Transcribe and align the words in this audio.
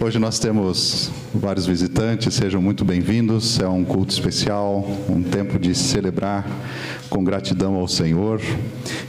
Hoje 0.00 0.16
nós 0.16 0.38
temos 0.38 1.10
vários 1.34 1.66
visitantes, 1.66 2.32
sejam 2.32 2.62
muito 2.62 2.84
bem-vindos. 2.84 3.58
É 3.58 3.66
um 3.66 3.84
culto 3.84 4.12
especial, 4.12 4.88
um 5.08 5.24
tempo 5.24 5.58
de 5.58 5.74
celebrar 5.74 6.46
com 7.10 7.24
gratidão 7.24 7.74
ao 7.74 7.88
Senhor. 7.88 8.40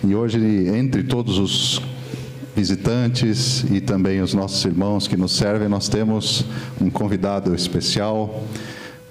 E 0.03 0.15
hoje, 0.15 0.39
entre 0.67 1.03
todos 1.03 1.37
os 1.37 1.79
visitantes 2.55 3.63
e 3.69 3.79
também 3.79 4.19
os 4.19 4.33
nossos 4.33 4.65
irmãos 4.65 5.07
que 5.07 5.15
nos 5.15 5.33
servem, 5.33 5.69
nós 5.69 5.87
temos 5.87 6.43
um 6.81 6.89
convidado 6.89 7.53
especial, 7.53 8.43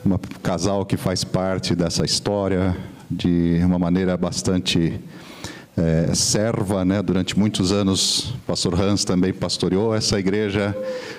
um 0.05 0.19
casal 0.43 0.85
que 0.85 0.97
faz 0.97 1.23
parte 1.23 1.77
dessa 1.77 2.05
história 2.05 2.77
de 3.09 3.61
uma 3.65 3.79
maneira 3.79 4.17
bastante 4.17 4.99
é, 5.79 6.13
serva, 6.13 6.85
né? 6.85 7.01
Durante 7.01 7.39
muitos 7.39 7.71
anos, 7.71 8.31
o 8.31 8.39
pastor 8.47 8.79
Hans 8.81 9.05
também 9.05 9.33
pastoreou 9.33 9.95
essa 9.95 10.19
igreja. 10.19 10.77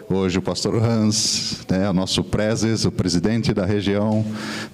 Hoje 0.09 0.37
o 0.37 0.41
pastor 0.41 0.75
Hans, 0.83 1.65
né, 1.69 1.89
o 1.89 1.93
nosso 1.93 2.23
prezes, 2.23 2.83
o 2.83 2.91
presidente 2.91 3.53
da 3.53 3.65
região, 3.65 4.25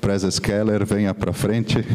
prezes 0.01 0.39
Keller, 0.39 0.83
venha 0.85 1.13
para 1.13 1.31
frente. 1.31 1.85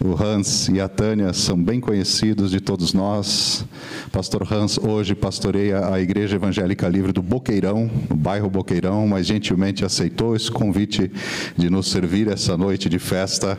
O 0.00 0.14
Hans 0.14 0.68
e 0.68 0.80
a 0.80 0.88
Tânia 0.88 1.32
são 1.32 1.62
bem 1.62 1.80
conhecidos 1.80 2.52
de 2.52 2.60
todos 2.60 2.94
nós. 2.94 3.64
Pastor 4.12 4.50
Hans 4.50 4.78
hoje 4.78 5.14
pastoreia 5.14 5.92
a 5.92 6.00
Igreja 6.00 6.36
Evangélica 6.36 6.88
Livre 6.88 7.12
do 7.12 7.20
Boqueirão, 7.20 7.90
no 8.08 8.16
bairro 8.16 8.48
Boqueirão, 8.48 9.06
mas 9.08 9.26
gentilmente 9.26 9.84
aceitou 9.84 10.36
esse 10.36 10.50
convite 10.50 11.10
de 11.56 11.68
nos 11.68 11.90
servir 11.90 12.28
essa 12.28 12.56
noite 12.56 12.88
de 12.88 13.00
festa, 13.00 13.58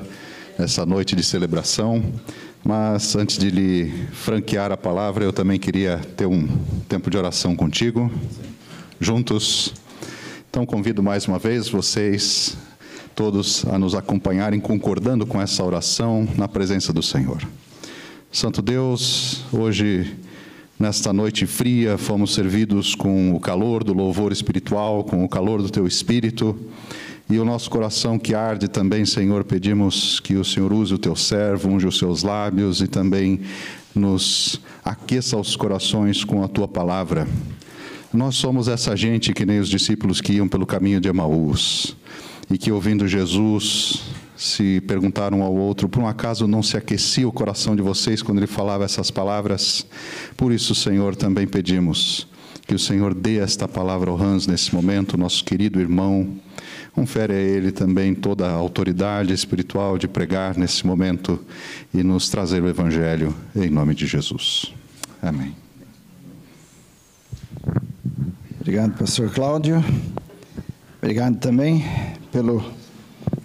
essa 0.57 0.85
noite 0.85 1.13
de 1.13 1.23
celebração. 1.23 2.01
Mas 2.63 3.15
antes 3.15 3.37
de 3.37 3.49
lhe 3.49 3.91
franquear 4.11 4.71
a 4.71 4.77
palavra, 4.77 5.23
eu 5.23 5.31
também 5.31 5.59
queria 5.59 5.97
ter 6.17 6.25
um 6.25 6.47
tempo 6.87 7.09
de 7.09 7.17
oração 7.17 7.55
contigo, 7.55 8.11
juntos. 8.99 9.73
Então 10.49 10.65
convido 10.65 11.01
mais 11.01 11.25
uma 11.25 11.39
vez 11.39 11.69
vocês 11.69 12.57
todos 13.15 13.65
a 13.65 13.77
nos 13.77 13.95
acompanharem 13.95 14.59
concordando 14.59 15.25
com 15.25 15.41
essa 15.41 15.63
oração 15.63 16.27
na 16.37 16.47
presença 16.47 16.91
do 16.91 17.01
Senhor. 17.01 17.41
Santo 18.31 18.61
Deus, 18.61 19.43
hoje 19.51 20.15
nesta 20.79 21.11
noite 21.11 21.45
fria 21.45 21.97
fomos 21.97 22.33
servidos 22.33 22.93
com 22.93 23.35
o 23.35 23.39
calor 23.39 23.83
do 23.83 23.93
louvor 23.93 24.31
espiritual, 24.31 25.03
com 25.03 25.23
o 25.23 25.29
calor 25.29 25.61
do 25.61 25.69
teu 25.69 25.87
espírito. 25.87 26.57
E 27.31 27.37
o 27.37 27.45
nosso 27.45 27.69
coração 27.69 28.17
que 28.17 28.33
arde 28.33 28.67
também, 28.67 29.05
Senhor, 29.05 29.43
pedimos 29.43 30.19
que 30.19 30.35
o 30.35 30.43
Senhor 30.43 30.73
use 30.73 30.95
o 30.95 30.97
teu 30.97 31.15
servo, 31.15 31.69
unge 31.69 31.85
os 31.85 31.99
seus 31.99 32.23
lábios 32.23 32.81
e 32.81 32.87
também 32.87 33.41
nos 33.93 34.59
aqueça 34.83 35.37
os 35.37 35.55
corações 35.55 36.23
com 36.23 36.43
a 36.43 36.47
tua 36.47 36.67
palavra. 36.67 37.27
Nós 38.11 38.35
somos 38.35 38.67
essa 38.67 38.95
gente 38.97 39.31
que 39.31 39.45
nem 39.45 39.59
os 39.59 39.69
discípulos 39.69 40.19
que 40.21 40.33
iam 40.33 40.47
pelo 40.47 40.65
caminho 40.65 40.99
de 40.99 41.07
Emaús 41.07 41.95
e 42.49 42.57
que, 42.57 42.71
ouvindo 42.71 43.07
Jesus, 43.07 44.01
se 44.35 44.81
perguntaram 44.87 45.41
um 45.41 45.43
ao 45.43 45.53
outro: 45.53 45.87
por 45.87 46.01
um 46.01 46.07
acaso 46.07 46.47
não 46.47 46.63
se 46.63 46.77
aquecia 46.77 47.27
o 47.27 47.31
coração 47.31 47.75
de 47.75 47.83
vocês 47.83 48.23
quando 48.23 48.39
ele 48.39 48.47
falava 48.47 48.85
essas 48.85 49.11
palavras? 49.11 49.85
Por 50.35 50.51
isso, 50.51 50.73
Senhor, 50.73 51.15
também 51.15 51.45
pedimos 51.45 52.27
que 52.65 52.73
o 52.73 52.79
Senhor 52.79 53.13
dê 53.13 53.37
esta 53.37 53.67
palavra 53.67 54.09
ao 54.09 54.19
Hans 54.19 54.47
nesse 54.47 54.73
momento, 54.73 55.15
nosso 55.15 55.43
querido 55.43 55.79
irmão 55.79 56.39
Confere 56.93 57.33
a 57.33 57.37
Ele 57.37 57.71
também 57.71 58.13
toda 58.13 58.47
a 58.47 58.51
autoridade 58.51 59.33
espiritual 59.33 59.97
de 59.97 60.07
pregar 60.07 60.57
nesse 60.57 60.85
momento 60.85 61.39
e 61.93 62.03
nos 62.03 62.29
trazer 62.29 62.61
o 62.61 62.67
Evangelho, 62.67 63.33
em 63.55 63.69
nome 63.69 63.95
de 63.95 64.05
Jesus. 64.05 64.73
Amém. 65.21 65.55
Obrigado, 68.59 68.97
Pastor 68.97 69.31
Cláudio. 69.31 69.83
Obrigado 71.01 71.37
também 71.37 71.85
pelo 72.31 72.63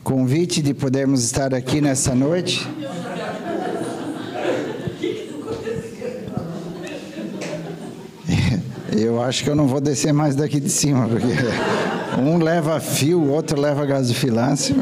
convite 0.03 0.61
de 0.61 0.75
podermos 0.75 1.25
estar 1.25 1.55
aqui 1.55 1.81
nessa 1.81 2.15
noite. 2.15 2.69
Eu 8.97 9.23
acho 9.23 9.43
que 9.43 9.51
eu 9.51 9.57
não 9.57 9.67
vou 9.67 9.81
descer 9.81 10.13
mais 10.13 10.37
daqui 10.37 10.61
de 10.61 10.71
cima, 10.71 11.09
porque. 11.09 11.27
Um 12.17 12.39
leva 12.39 12.79
fio, 12.79 13.21
o 13.21 13.31
outro 13.31 13.61
leva 13.61 13.85
gasofilácio. 13.85 14.77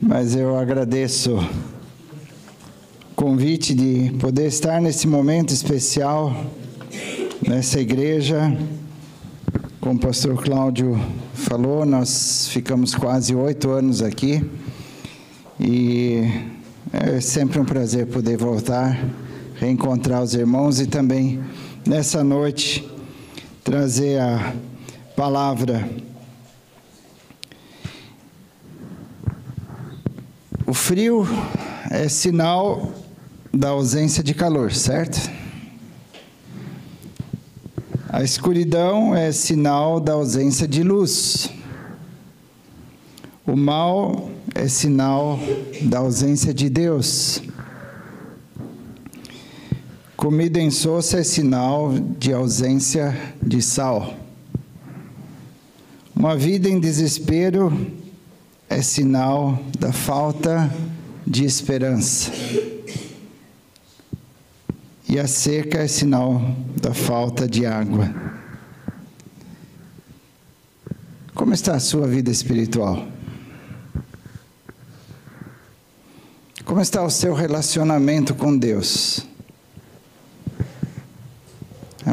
Mas 0.00 0.34
eu 0.34 0.58
agradeço 0.58 1.36
o 1.36 3.14
convite 3.14 3.74
de 3.74 4.16
poder 4.18 4.46
estar 4.46 4.80
nesse 4.80 5.06
momento 5.06 5.52
especial 5.52 6.34
nessa 7.46 7.80
igreja. 7.80 8.56
Como 9.78 9.96
o 9.96 10.00
pastor 10.00 10.42
Cláudio 10.42 10.98
falou, 11.34 11.84
nós 11.84 12.48
ficamos 12.48 12.94
quase 12.94 13.34
oito 13.34 13.70
anos 13.70 14.00
aqui 14.00 14.42
e 15.60 16.22
é 16.92 17.20
sempre 17.20 17.60
um 17.60 17.64
prazer 17.64 18.06
poder 18.06 18.38
voltar, 18.38 18.98
reencontrar 19.56 20.22
os 20.22 20.32
irmãos 20.32 20.80
e 20.80 20.86
também 20.86 21.40
nessa 21.86 22.24
noite 22.24 22.90
trazer 23.64 24.20
a 24.20 24.54
palavra. 25.16 25.88
O 30.66 30.74
frio 30.74 31.26
é 31.90 32.08
sinal 32.08 32.92
da 33.52 33.68
ausência 33.68 34.22
de 34.22 34.34
calor, 34.34 34.72
certo? 34.72 35.30
A 38.08 38.22
escuridão 38.22 39.14
é 39.14 39.30
sinal 39.30 40.00
da 40.00 40.12
ausência 40.12 40.66
de 40.66 40.82
luz. 40.82 41.50
O 43.46 43.56
mal 43.56 44.30
é 44.54 44.66
sinal 44.66 45.38
da 45.82 45.98
ausência 45.98 46.52
de 46.52 46.68
Deus. 46.68 47.42
Comida 50.22 50.60
insossa 50.60 51.18
é 51.18 51.24
sinal 51.24 51.90
de 52.16 52.32
ausência 52.32 53.12
de 53.42 53.60
sal. 53.60 54.14
Uma 56.14 56.36
vida 56.36 56.68
em 56.68 56.78
desespero 56.78 57.90
é 58.70 58.80
sinal 58.80 59.60
da 59.76 59.92
falta 59.92 60.72
de 61.26 61.44
esperança. 61.44 62.30
E 65.08 65.18
a 65.18 65.26
seca 65.26 65.78
é 65.78 65.88
sinal 65.88 66.40
da 66.80 66.94
falta 66.94 67.48
de 67.48 67.66
água. 67.66 68.08
Como 71.34 71.52
está 71.52 71.74
a 71.74 71.80
sua 71.80 72.06
vida 72.06 72.30
espiritual? 72.30 73.08
Como 76.64 76.80
está 76.80 77.02
o 77.02 77.10
seu 77.10 77.34
relacionamento 77.34 78.36
com 78.36 78.56
Deus? 78.56 79.31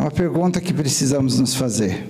Uma 0.09 0.15
pergunta 0.15 0.59
que 0.59 0.73
precisamos 0.73 1.39
nos 1.39 1.53
fazer. 1.53 2.09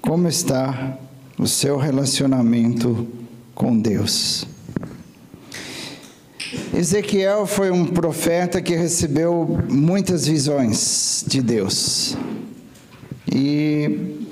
Como 0.00 0.28
está 0.28 0.96
o 1.36 1.44
seu 1.44 1.76
relacionamento 1.76 3.08
com 3.52 3.76
Deus? 3.76 4.46
Ezequiel 6.72 7.48
foi 7.48 7.72
um 7.72 7.84
profeta 7.84 8.62
que 8.62 8.76
recebeu 8.76 9.58
muitas 9.68 10.24
visões 10.24 11.24
de 11.26 11.42
Deus. 11.42 12.16
E 13.34 14.24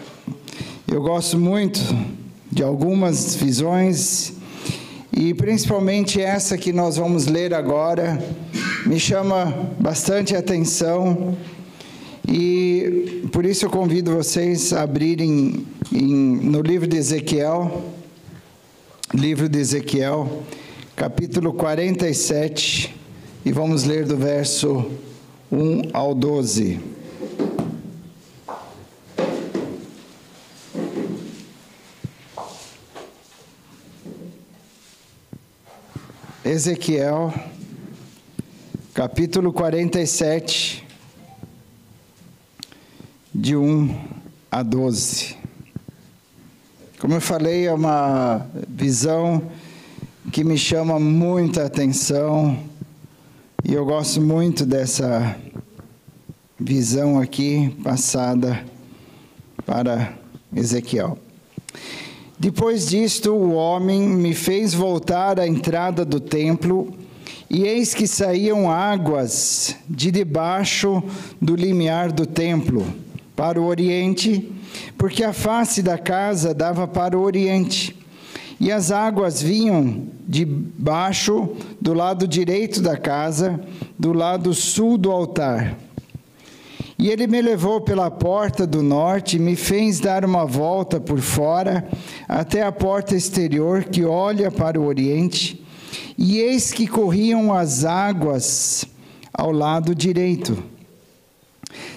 eu 0.86 1.02
gosto 1.02 1.36
muito 1.36 1.80
de 2.48 2.62
algumas 2.62 3.34
visões, 3.34 4.34
e 5.12 5.34
principalmente 5.34 6.20
essa 6.20 6.56
que 6.56 6.72
nós 6.72 6.96
vamos 6.96 7.26
ler 7.26 7.52
agora, 7.52 8.24
me 8.86 9.00
chama 9.00 9.68
bastante 9.80 10.36
atenção 10.36 11.36
e 12.26 13.28
por 13.32 13.44
isso 13.44 13.66
eu 13.66 13.70
convido 13.70 14.14
vocês 14.14 14.72
a 14.72 14.82
abrirem 14.82 15.66
em, 15.92 16.36
no 16.36 16.60
livro 16.60 16.86
de 16.86 16.96
Ezequiel, 16.96 17.84
livro 19.12 19.48
de 19.48 19.58
Ezequiel, 19.58 20.42
capítulo 20.94 21.52
47, 21.52 22.94
e 23.44 23.52
vamos 23.52 23.84
ler 23.84 24.04
do 24.04 24.16
verso 24.16 24.90
1 25.50 25.90
ao 25.92 26.14
12. 26.14 26.80
Ezequiel, 36.44 37.32
capítulo 38.92 39.52
47, 39.52 40.81
de 43.42 43.56
1 43.56 43.92
a 44.48 44.62
12. 44.62 45.34
Como 47.00 47.14
eu 47.14 47.20
falei, 47.20 47.66
é 47.66 47.72
uma 47.72 48.46
visão 48.68 49.50
que 50.30 50.44
me 50.44 50.56
chama 50.56 51.00
muita 51.00 51.66
atenção 51.66 52.56
e 53.64 53.74
eu 53.74 53.84
gosto 53.84 54.20
muito 54.20 54.64
dessa 54.64 55.36
visão 56.56 57.18
aqui 57.18 57.76
passada 57.82 58.64
para 59.66 60.16
Ezequiel. 60.54 61.18
Depois 62.38 62.90
disto, 62.90 63.32
o 63.32 63.54
homem 63.54 64.02
me 64.02 64.34
fez 64.34 64.72
voltar 64.72 65.40
à 65.40 65.48
entrada 65.48 66.04
do 66.04 66.20
templo, 66.20 66.94
e 67.50 67.64
eis 67.64 67.92
que 67.92 68.06
saíam 68.06 68.70
águas 68.70 69.74
de 69.90 70.12
debaixo 70.12 71.02
do 71.40 71.56
limiar 71.56 72.12
do 72.12 72.24
templo, 72.24 72.86
para 73.42 73.60
o 73.60 73.66
oriente, 73.66 74.52
porque 74.96 75.24
a 75.24 75.32
face 75.32 75.82
da 75.82 75.98
casa 75.98 76.54
dava 76.54 76.86
para 76.86 77.18
o 77.18 77.22
oriente. 77.22 77.92
E 78.60 78.70
as 78.70 78.92
águas 78.92 79.42
vinham 79.42 80.04
de 80.28 80.44
baixo, 80.44 81.48
do 81.80 81.92
lado 81.92 82.28
direito 82.28 82.80
da 82.80 82.96
casa, 82.96 83.60
do 83.98 84.12
lado 84.12 84.54
sul 84.54 84.96
do 84.96 85.10
altar. 85.10 85.76
E 86.96 87.10
ele 87.10 87.26
me 87.26 87.42
levou 87.42 87.80
pela 87.80 88.12
porta 88.12 88.64
do 88.64 88.80
norte 88.80 89.40
me 89.40 89.56
fez 89.56 89.98
dar 89.98 90.24
uma 90.24 90.46
volta 90.46 91.00
por 91.00 91.18
fora 91.18 91.84
até 92.28 92.62
a 92.62 92.70
porta 92.70 93.16
exterior 93.16 93.82
que 93.82 94.04
olha 94.04 94.52
para 94.52 94.80
o 94.80 94.86
oriente, 94.86 95.60
e 96.16 96.38
eis 96.38 96.70
que 96.70 96.86
corriam 96.86 97.52
as 97.52 97.84
águas 97.84 98.84
ao 99.34 99.50
lado 99.50 99.96
direito. 99.96 100.71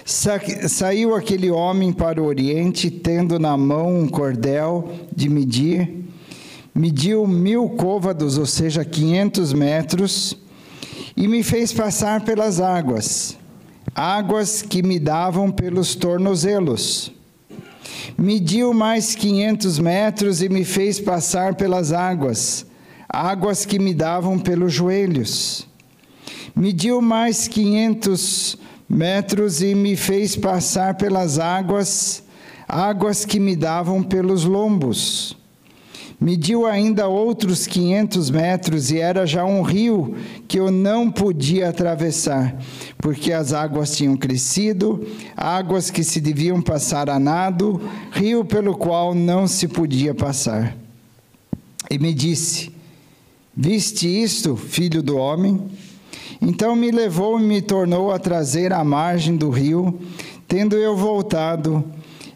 Sa 0.06 0.40
saiu 0.68 1.14
aquele 1.14 1.50
homem 1.50 1.92
para 1.92 2.22
o 2.22 2.26
oriente, 2.26 2.90
tendo 2.90 3.38
na 3.38 3.56
mão 3.56 4.00
um 4.00 4.08
cordel 4.08 4.90
de 5.14 5.28
medir, 5.28 6.04
mediu 6.74 7.26
mil 7.26 7.68
côvados, 7.70 8.38
ou 8.38 8.46
seja, 8.46 8.84
quinhentos 8.84 9.52
metros, 9.52 10.34
e 11.14 11.28
me 11.28 11.42
fez 11.42 11.72
passar 11.72 12.24
pelas 12.24 12.60
águas 12.60 13.36
águas 13.96 14.60
que 14.60 14.82
me 14.82 14.98
davam 14.98 15.50
pelos 15.50 15.94
tornozelos. 15.94 17.10
Mediu 18.18 18.74
mais 18.74 19.14
quinhentos 19.14 19.78
metros 19.78 20.42
e 20.42 20.50
me 20.50 20.66
fez 20.66 21.00
passar 21.00 21.54
pelas 21.54 21.92
águas, 21.92 22.66
águas 23.08 23.64
que 23.64 23.78
me 23.78 23.94
davam 23.94 24.38
pelos 24.38 24.74
joelhos. 24.74 25.66
Mediu 26.54 27.00
mais 27.00 27.48
quinhentos 27.48 28.58
metros 28.88 29.62
e 29.62 29.74
me 29.74 29.96
fez 29.96 30.36
passar 30.36 30.94
pelas 30.94 31.38
águas, 31.38 32.22
águas 32.68 33.24
que 33.24 33.40
me 33.40 33.56
davam 33.56 34.02
pelos 34.02 34.44
lombos. 34.44 35.36
Mediu 36.18 36.64
ainda 36.64 37.06
outros 37.06 37.66
quinhentos 37.66 38.30
metros 38.30 38.90
e 38.90 38.98
era 38.98 39.26
já 39.26 39.44
um 39.44 39.60
rio 39.60 40.16
que 40.48 40.58
eu 40.58 40.70
não 40.70 41.10
podia 41.10 41.68
atravessar, 41.68 42.56
porque 42.96 43.34
as 43.34 43.52
águas 43.52 43.94
tinham 43.94 44.16
crescido, 44.16 45.06
águas 45.36 45.90
que 45.90 46.02
se 46.02 46.18
deviam 46.18 46.62
passar 46.62 47.10
a 47.10 47.18
nado, 47.18 47.82
rio 48.12 48.46
pelo 48.46 48.74
qual 48.78 49.14
não 49.14 49.46
se 49.46 49.68
podia 49.68 50.14
passar. 50.14 50.74
E 51.90 51.98
me 51.98 52.14
disse: 52.14 52.72
Viste 53.54 54.08
isto, 54.08 54.56
filho 54.56 55.02
do 55.02 55.18
homem? 55.18 55.68
Então 56.40 56.76
me 56.76 56.90
levou 56.90 57.40
e 57.40 57.42
me 57.42 57.62
tornou 57.62 58.10
a 58.10 58.18
trazer 58.18 58.72
à 58.72 58.84
margem 58.84 59.36
do 59.36 59.50
rio. 59.50 59.98
Tendo 60.46 60.76
eu 60.76 60.96
voltado, 60.96 61.84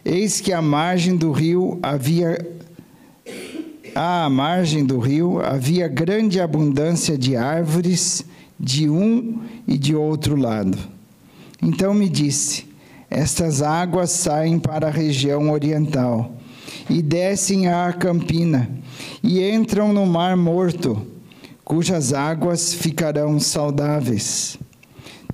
eis 0.03 0.41
que 0.41 0.51
à 0.51 0.61
margem 0.61 1.15
do 1.15 1.31
rio 1.31 1.79
havia 1.81 2.37
à 3.93 4.29
margem 4.29 4.85
do 4.85 4.99
rio 4.99 5.41
havia 5.41 5.87
grande 5.87 6.39
abundância 6.39 7.17
de 7.17 7.35
árvores 7.35 8.25
de 8.57 8.89
um 8.89 9.41
e 9.67 9.77
de 9.77 9.95
outro 9.95 10.35
lado. 10.35 10.77
Então 11.61 11.93
me 11.93 12.07
disse: 12.07 12.65
Estas 13.09 13.61
águas 13.61 14.11
saem 14.11 14.59
para 14.59 14.87
a 14.87 14.91
região 14.91 15.51
oriental 15.51 16.31
e 16.89 17.01
descem 17.01 17.67
à 17.67 17.91
Campina 17.93 18.69
e 19.23 19.41
entram 19.49 19.93
no 19.93 20.05
Mar 20.05 20.35
Morto, 20.37 21.05
cujas 21.71 22.11
águas 22.11 22.73
ficarão 22.73 23.39
saudáveis. 23.39 24.57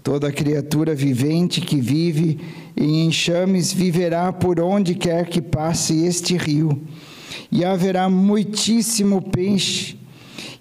Toda 0.04 0.31
criatura 0.31 0.94
vivente 0.94 1.60
que 1.60 1.81
vive 1.81 2.39
em 2.78 3.07
enxames 3.07 3.74
viverá 3.74 4.31
por 4.31 4.60
onde 4.60 4.94
quer 4.94 5.28
que 5.30 5.42
passe 5.42 6.06
este 6.06 6.38
rio 6.38 6.80
e 7.51 7.66
haverá 7.66 8.07
muitíssimo 8.07 9.19
peixe, 9.19 9.98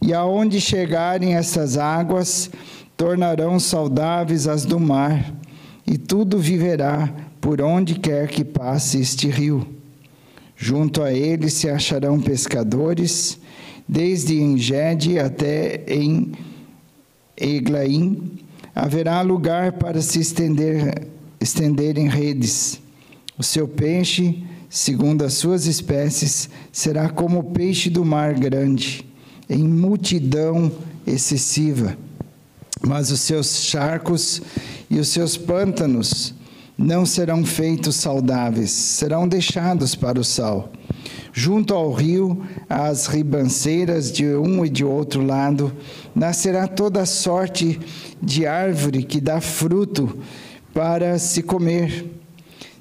e 0.00 0.14
aonde 0.14 0.62
chegarem 0.62 1.34
essas 1.34 1.76
águas, 1.76 2.50
tornarão 2.96 3.60
saudáveis 3.60 4.48
as 4.48 4.64
do 4.64 4.80
mar, 4.80 5.30
e 5.86 5.98
tudo 5.98 6.38
viverá 6.38 7.12
por 7.38 7.60
onde 7.60 7.96
quer 7.96 8.28
que 8.28 8.46
passe 8.46 8.98
este 8.98 9.28
rio. 9.28 9.68
Junto 10.56 11.02
a 11.02 11.12
ele 11.12 11.50
se 11.50 11.68
acharão 11.68 12.18
pescadores, 12.18 13.38
desde 13.88 14.40
Engede 14.40 15.18
até 15.18 15.82
em 15.86 16.32
Eglaim, 17.36 18.38
haverá 18.74 19.20
lugar 19.22 19.72
para 19.72 20.00
se 20.00 20.20
estender, 20.20 21.06
estenderem 21.40 22.08
redes. 22.08 22.80
O 23.38 23.42
seu 23.42 23.68
peixe 23.68 24.42
segundo 24.68 25.24
as 25.24 25.34
suas 25.34 25.66
espécies, 25.66 26.48
será 26.72 27.08
como 27.08 27.38
o 27.38 27.44
peixe 27.44 27.88
do 27.88 28.04
mar 28.04 28.34
grande, 28.34 29.06
em 29.48 29.62
multidão 29.64 30.70
excessiva. 31.06 31.96
Mas 32.86 33.10
os 33.10 33.20
seus 33.20 33.62
charcos 33.62 34.42
e 34.90 34.98
os 34.98 35.08
seus 35.08 35.36
pântanos 35.36 36.34
não 36.76 37.06
serão 37.06 37.44
feitos 37.44 37.96
saudáveis, 37.96 38.70
serão 38.70 39.26
deixados 39.26 39.94
para 39.94 40.20
o 40.20 40.24
sal. 40.24 40.70
Junto 41.38 41.74
ao 41.74 41.92
rio, 41.92 42.42
às 42.66 43.06
ribanceiras 43.06 44.10
de 44.10 44.24
um 44.24 44.64
e 44.64 44.70
de 44.70 44.86
outro 44.86 45.22
lado, 45.22 45.70
nascerá 46.14 46.66
toda 46.66 47.04
sorte 47.04 47.78
de 48.22 48.46
árvore 48.46 49.02
que 49.02 49.20
dá 49.20 49.38
fruto 49.38 50.18
para 50.72 51.18
se 51.18 51.42
comer 51.42 52.16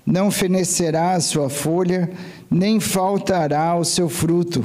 não 0.06 0.30
fenecerá 0.30 1.14
a 1.14 1.20
sua 1.20 1.50
folha, 1.50 2.12
nem 2.50 2.80
faltará 2.80 3.76
o 3.76 3.84
seu 3.84 4.08
fruto. 4.08 4.64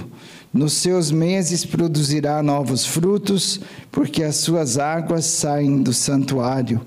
Nos 0.53 0.75
seus 0.75 1.11
meses 1.11 1.65
produzirá 1.65 2.43
novos 2.43 2.85
frutos, 2.85 3.61
porque 3.91 4.23
as 4.23 4.37
suas 4.37 4.79
águas 4.79 5.25
saem 5.25 5.81
do 5.81 5.95
santuário. 5.95 6.81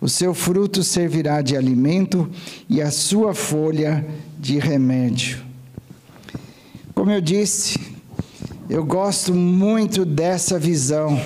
O 0.00 0.08
seu 0.08 0.34
fruto 0.34 0.84
servirá 0.84 1.40
de 1.40 1.56
alimento 1.56 2.30
e 2.68 2.80
a 2.80 2.90
sua 2.90 3.34
folha 3.34 4.06
de 4.38 4.58
remédio. 4.58 5.45
Como 7.06 7.14
eu 7.14 7.20
disse, 7.20 7.78
eu 8.68 8.84
gosto 8.84 9.32
muito 9.32 10.04
dessa 10.04 10.58
visão, 10.58 11.16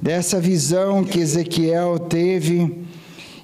dessa 0.00 0.40
visão 0.40 1.04
que 1.04 1.20
Ezequiel 1.20 1.98
teve 1.98 2.86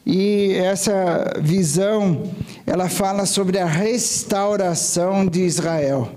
e 0.07 0.55
essa 0.55 1.35
visão, 1.43 2.23
ela 2.67 2.89
fala 2.89 3.27
sobre 3.27 3.59
a 3.59 3.67
restauração 3.67 5.27
de 5.27 5.43
Israel. 5.43 6.13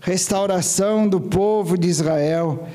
Restauração 0.00 1.08
do 1.08 1.20
povo 1.20 1.76
de 1.76 1.88
Israel 1.88 2.68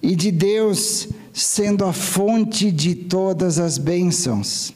e 0.00 0.16
de 0.16 0.30
Deus 0.30 1.08
sendo 1.30 1.84
a 1.84 1.92
fonte 1.92 2.70
de 2.70 2.94
todas 2.94 3.58
as 3.58 3.76
bênçãos. 3.76 4.72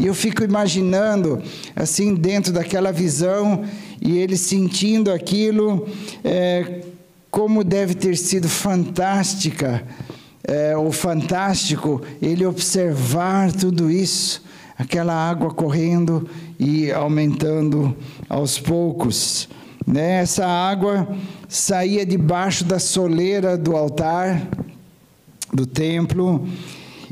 E 0.00 0.06
eu 0.06 0.14
fico 0.14 0.42
imaginando, 0.42 1.42
assim, 1.76 2.14
dentro 2.14 2.54
daquela 2.54 2.90
visão, 2.90 3.62
e 4.00 4.16
ele 4.16 4.34
sentindo 4.34 5.12
aquilo, 5.12 5.86
é, 6.24 6.80
como 7.30 7.62
deve 7.62 7.92
ter 7.92 8.16
sido 8.16 8.48
fantástica 8.48 9.84
é, 10.42 10.74
o 10.74 10.90
fantástico 10.90 12.00
ele 12.20 12.46
observar 12.46 13.52
tudo 13.52 13.90
isso, 13.90 14.42
aquela 14.78 15.12
água 15.12 15.52
correndo 15.52 16.26
e 16.58 16.90
aumentando 16.90 17.94
aos 18.26 18.58
poucos. 18.58 19.50
Né? 19.86 20.22
Essa 20.22 20.46
água 20.46 21.14
saía 21.46 22.06
debaixo 22.06 22.64
da 22.64 22.78
soleira 22.78 23.58
do 23.58 23.76
altar 23.76 24.40
do 25.52 25.66
templo, 25.66 26.48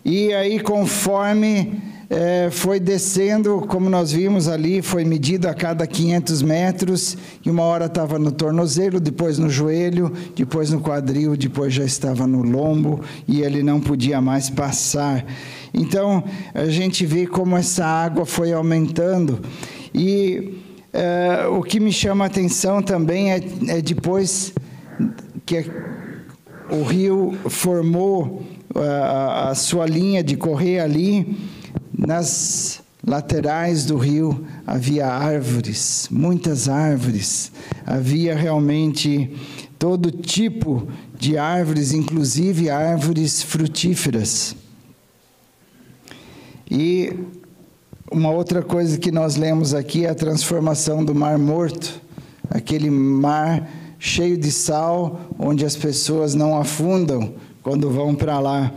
e 0.04 0.32
aí, 0.32 0.58
conforme 0.58 1.82
é, 2.10 2.48
foi 2.50 2.80
descendo, 2.80 3.60
como 3.68 3.90
nós 3.90 4.12
vimos 4.12 4.48
ali, 4.48 4.80
foi 4.80 5.04
medido 5.04 5.46
a 5.46 5.52
cada 5.52 5.86
500 5.86 6.42
metros, 6.42 7.18
e 7.44 7.50
uma 7.50 7.62
hora 7.64 7.84
estava 7.84 8.18
no 8.18 8.32
tornozelo, 8.32 8.98
depois 8.98 9.38
no 9.38 9.50
joelho, 9.50 10.10
depois 10.34 10.70
no 10.70 10.80
quadril, 10.80 11.36
depois 11.36 11.74
já 11.74 11.84
estava 11.84 12.26
no 12.26 12.42
lombo, 12.42 13.02
e 13.26 13.42
ele 13.42 13.62
não 13.62 13.78
podia 13.78 14.22
mais 14.22 14.48
passar. 14.48 15.24
Então, 15.74 16.24
a 16.54 16.66
gente 16.66 17.04
vê 17.04 17.26
como 17.26 17.56
essa 17.56 17.84
água 17.84 18.24
foi 18.24 18.52
aumentando, 18.52 19.40
e 19.94 20.62
é, 20.92 21.46
o 21.46 21.62
que 21.62 21.78
me 21.78 21.92
chama 21.92 22.24
a 22.24 22.28
atenção 22.28 22.80
também 22.80 23.32
é, 23.32 23.40
é 23.68 23.82
depois 23.82 24.54
que 25.44 25.70
o 26.70 26.82
rio 26.82 27.36
formou 27.50 28.42
a, 28.74 29.50
a 29.50 29.54
sua 29.54 29.86
linha 29.86 30.22
de 30.22 30.36
correr 30.36 30.80
ali, 30.80 31.36
nas 31.98 32.80
laterais 33.04 33.84
do 33.84 33.96
rio 33.96 34.46
havia 34.64 35.08
árvores, 35.08 36.08
muitas 36.10 36.68
árvores. 36.68 37.50
Havia 37.84 38.36
realmente 38.36 39.34
todo 39.78 40.12
tipo 40.12 40.86
de 41.18 41.36
árvores, 41.36 41.92
inclusive 41.92 42.70
árvores 42.70 43.42
frutíferas. 43.42 44.54
E 46.70 47.12
uma 48.10 48.30
outra 48.30 48.62
coisa 48.62 48.96
que 48.98 49.10
nós 49.10 49.36
lemos 49.36 49.74
aqui 49.74 50.04
é 50.04 50.10
a 50.10 50.14
transformação 50.14 51.04
do 51.04 51.14
Mar 51.14 51.38
Morto, 51.38 52.00
aquele 52.48 52.90
mar 52.90 53.68
cheio 53.98 54.38
de 54.38 54.52
sal, 54.52 55.20
onde 55.38 55.64
as 55.64 55.74
pessoas 55.74 56.34
não 56.34 56.56
afundam 56.56 57.34
quando 57.62 57.90
vão 57.90 58.14
para 58.14 58.38
lá, 58.38 58.72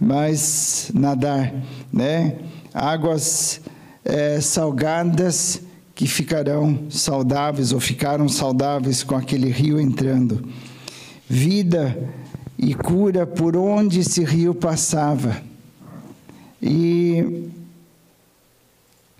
mas 0.00 0.90
nadar, 0.94 1.54
né? 1.92 2.38
Águas 2.72 3.60
é, 4.04 4.40
salgadas 4.40 5.60
que 5.94 6.06
ficarão 6.06 6.90
saudáveis 6.90 7.72
ou 7.72 7.80
ficaram 7.80 8.28
saudáveis 8.28 9.02
com 9.02 9.14
aquele 9.14 9.48
rio 9.48 9.80
entrando. 9.80 10.46
Vida 11.28 12.12
e 12.58 12.74
cura 12.74 13.26
por 13.26 13.56
onde 13.56 14.00
esse 14.00 14.24
rio 14.24 14.54
passava. 14.54 15.40
E 16.60 17.48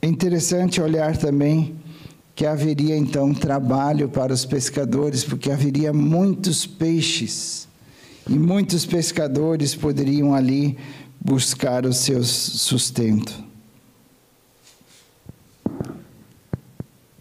é 0.02 0.06
interessante 0.06 0.80
olhar 0.80 1.16
também 1.16 1.76
que 2.34 2.44
haveria 2.44 2.96
então 2.96 3.32
trabalho 3.32 4.08
para 4.08 4.32
os 4.32 4.44
pescadores, 4.44 5.22
porque 5.22 5.52
haveria 5.52 5.92
muitos 5.92 6.66
peixes 6.66 7.68
e 8.28 8.38
muitos 8.38 8.86
pescadores 8.86 9.74
poderiam 9.74 10.34
ali 10.34 10.78
buscar 11.20 11.84
o 11.84 11.92
seu 11.92 12.22
sustento. 12.24 13.42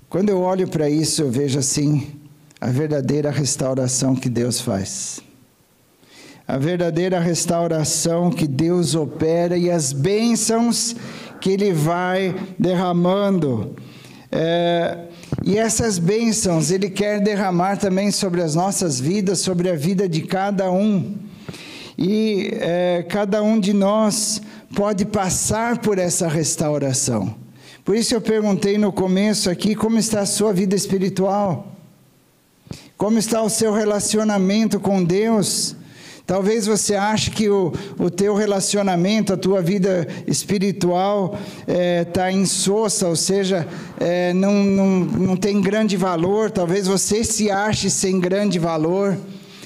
Quando 0.09 0.29
eu 0.29 0.41
olho 0.41 0.67
para 0.67 0.89
isso, 0.89 1.21
eu 1.23 1.31
vejo 1.31 1.57
assim 1.57 2.07
a 2.61 2.67
verdadeira 2.67 3.31
restauração 3.31 4.15
que 4.15 4.29
Deus 4.29 4.61
faz. 4.61 5.21
A 6.47 6.57
verdadeira 6.57 7.19
restauração 7.19 8.29
que 8.29 8.45
Deus 8.45 8.95
opera 8.95 9.57
e 9.57 9.71
as 9.71 9.91
bênçãos 9.91 10.95
que 11.41 11.49
Ele 11.51 11.73
vai 11.73 12.35
derramando. 12.59 13.75
É, 14.31 15.07
e 15.43 15.57
essas 15.57 15.99
bênçãos 15.99 16.71
Ele 16.71 16.89
quer 16.89 17.19
derramar 17.19 17.75
também 17.75 18.11
sobre 18.11 18.41
as 18.41 18.55
nossas 18.55 18.99
vidas, 18.99 19.39
sobre 19.39 19.69
a 19.69 19.75
vida 19.75 20.07
de 20.07 20.21
cada 20.21 20.71
um. 20.71 21.17
E 21.97 22.49
é, 22.53 23.05
cada 23.09 23.43
um 23.43 23.59
de 23.59 23.73
nós 23.73 24.41
pode 24.73 25.05
passar 25.05 25.79
por 25.79 25.99
essa 25.99 26.29
restauração. 26.29 27.35
Por 27.83 27.97
isso 27.97 28.15
eu 28.15 28.21
perguntei 28.21 28.77
no 28.77 28.93
começo 28.93 29.49
aqui 29.49 29.75
como 29.75 29.97
está 29.97 30.21
a 30.21 30.25
sua 30.25 30.53
vida 30.53 30.75
espiritual. 30.75 31.67
Como 32.95 33.19
está 33.19 33.41
o 33.41 33.49
seu 33.49 33.73
relacionamento 33.73 34.79
com 34.79 35.03
Deus? 35.03 35.75
Talvez 36.25 36.65
você 36.65 36.95
ache 36.95 37.31
que 37.31 37.49
o, 37.49 37.73
o 37.99 38.09
teu 38.09 38.33
relacionamento, 38.33 39.33
a 39.33 39.37
tua 39.37 39.61
vida 39.61 40.07
espiritual 40.25 41.37
está 41.67 41.73
é, 41.73 42.03
tá 42.05 42.31
insossa, 42.31 43.07
ou 43.07 43.15
seja, 43.15 43.67
é, 43.99 44.33
não, 44.33 44.53
não, 44.63 44.99
não 44.99 45.37
tem 45.37 45.59
grande 45.59 45.97
valor. 45.97 46.49
Talvez 46.49 46.87
você 46.87 47.23
se 47.23 47.51
ache 47.51 47.89
sem 47.89 48.19
grande 48.19 48.57
valor. 48.57 49.17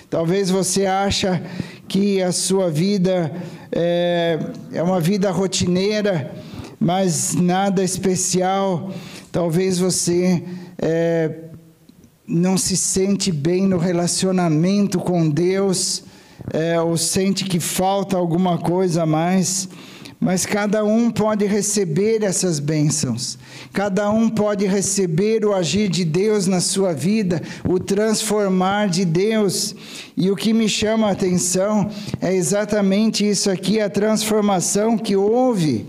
Talvez 0.10 0.50
você 0.50 0.86
acha 0.86 1.44
que 1.88 2.22
a 2.22 2.32
sua 2.32 2.70
vida 2.70 3.32
é, 3.72 4.40
é 4.74 4.82
uma 4.82 5.00
vida 5.00 5.30
rotineira 5.30 6.32
mas 6.80 7.34
nada 7.34 7.84
especial. 7.84 8.92
Talvez 9.32 9.80
você 9.80 10.44
é, 10.78 11.32
não 12.28 12.58
se 12.58 12.78
sente 12.78 13.32
bem 13.32 13.68
no 13.68 13.78
relacionamento 13.78 15.00
com 15.00 15.30
Deus, 15.30 16.04
é, 16.53 16.79
ou 16.79 16.98
sente 16.98 17.46
que 17.46 17.60
falta 17.60 18.17
alguma 18.17 18.58
coisa 18.58 19.03
a 19.03 19.06
mais. 19.06 19.70
Mas 20.20 20.48
cada 20.48 20.84
um 20.84 21.12
pode 21.12 21.46
receber 21.46 22.24
essas 22.24 22.60
bênçãos, 22.60 23.38
cada 23.72 24.10
um 24.10 24.27
pode 24.27 24.65
receber 24.65 25.46
o 25.46 25.53
agir 25.53 25.89
de 25.89 26.03
Deus 26.03 26.48
na 26.48 26.60
sua 26.60 26.91
vida, 26.91 27.39
o 27.63 27.79
transformar 27.79 28.89
de 28.89 29.06
Deus. 29.06 29.75
E 30.15 30.32
o 30.32 30.36
que 30.36 30.53
me 30.53 30.67
chama 30.67 31.08
a 31.08 31.12
atenção 31.12 31.88
é 32.20 32.34
exatamente 32.34 33.29
isso 33.29 33.51
aqui, 33.51 33.79
a 33.79 33.91
transformação 33.91 34.98
que 34.98 35.15
houve 35.15 35.86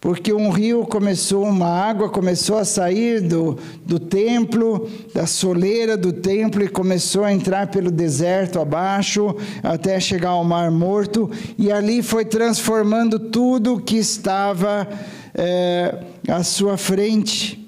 porque 0.00 0.32
um 0.32 0.48
rio 0.48 0.86
começou, 0.86 1.44
uma 1.44 1.68
água 1.68 2.08
começou 2.08 2.56
a 2.56 2.64
sair 2.64 3.20
do, 3.20 3.58
do 3.84 4.00
templo, 4.00 4.88
da 5.12 5.26
soleira 5.26 5.94
do 5.94 6.10
templo, 6.10 6.64
e 6.64 6.68
começou 6.68 7.22
a 7.22 7.32
entrar 7.32 7.66
pelo 7.66 7.90
deserto 7.90 8.58
abaixo, 8.58 9.36
até 9.62 10.00
chegar 10.00 10.30
ao 10.30 10.42
Mar 10.42 10.70
Morto, 10.70 11.30
e 11.58 11.70
ali 11.70 12.02
foi 12.02 12.24
transformando 12.24 13.18
tudo 13.18 13.78
que 13.78 13.96
estava 13.96 14.88
é, 15.34 15.98
à 16.26 16.42
sua 16.42 16.78
frente. 16.78 17.58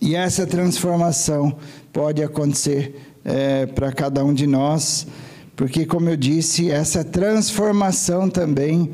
E 0.00 0.14
essa 0.16 0.46
transformação 0.46 1.54
pode 1.92 2.22
acontecer 2.22 2.98
é, 3.22 3.66
para 3.66 3.92
cada 3.92 4.24
um 4.24 4.32
de 4.32 4.46
nós, 4.46 5.06
porque, 5.54 5.84
como 5.84 6.08
eu 6.08 6.16
disse, 6.16 6.70
essa 6.70 7.04
transformação 7.04 8.30
também 8.30 8.90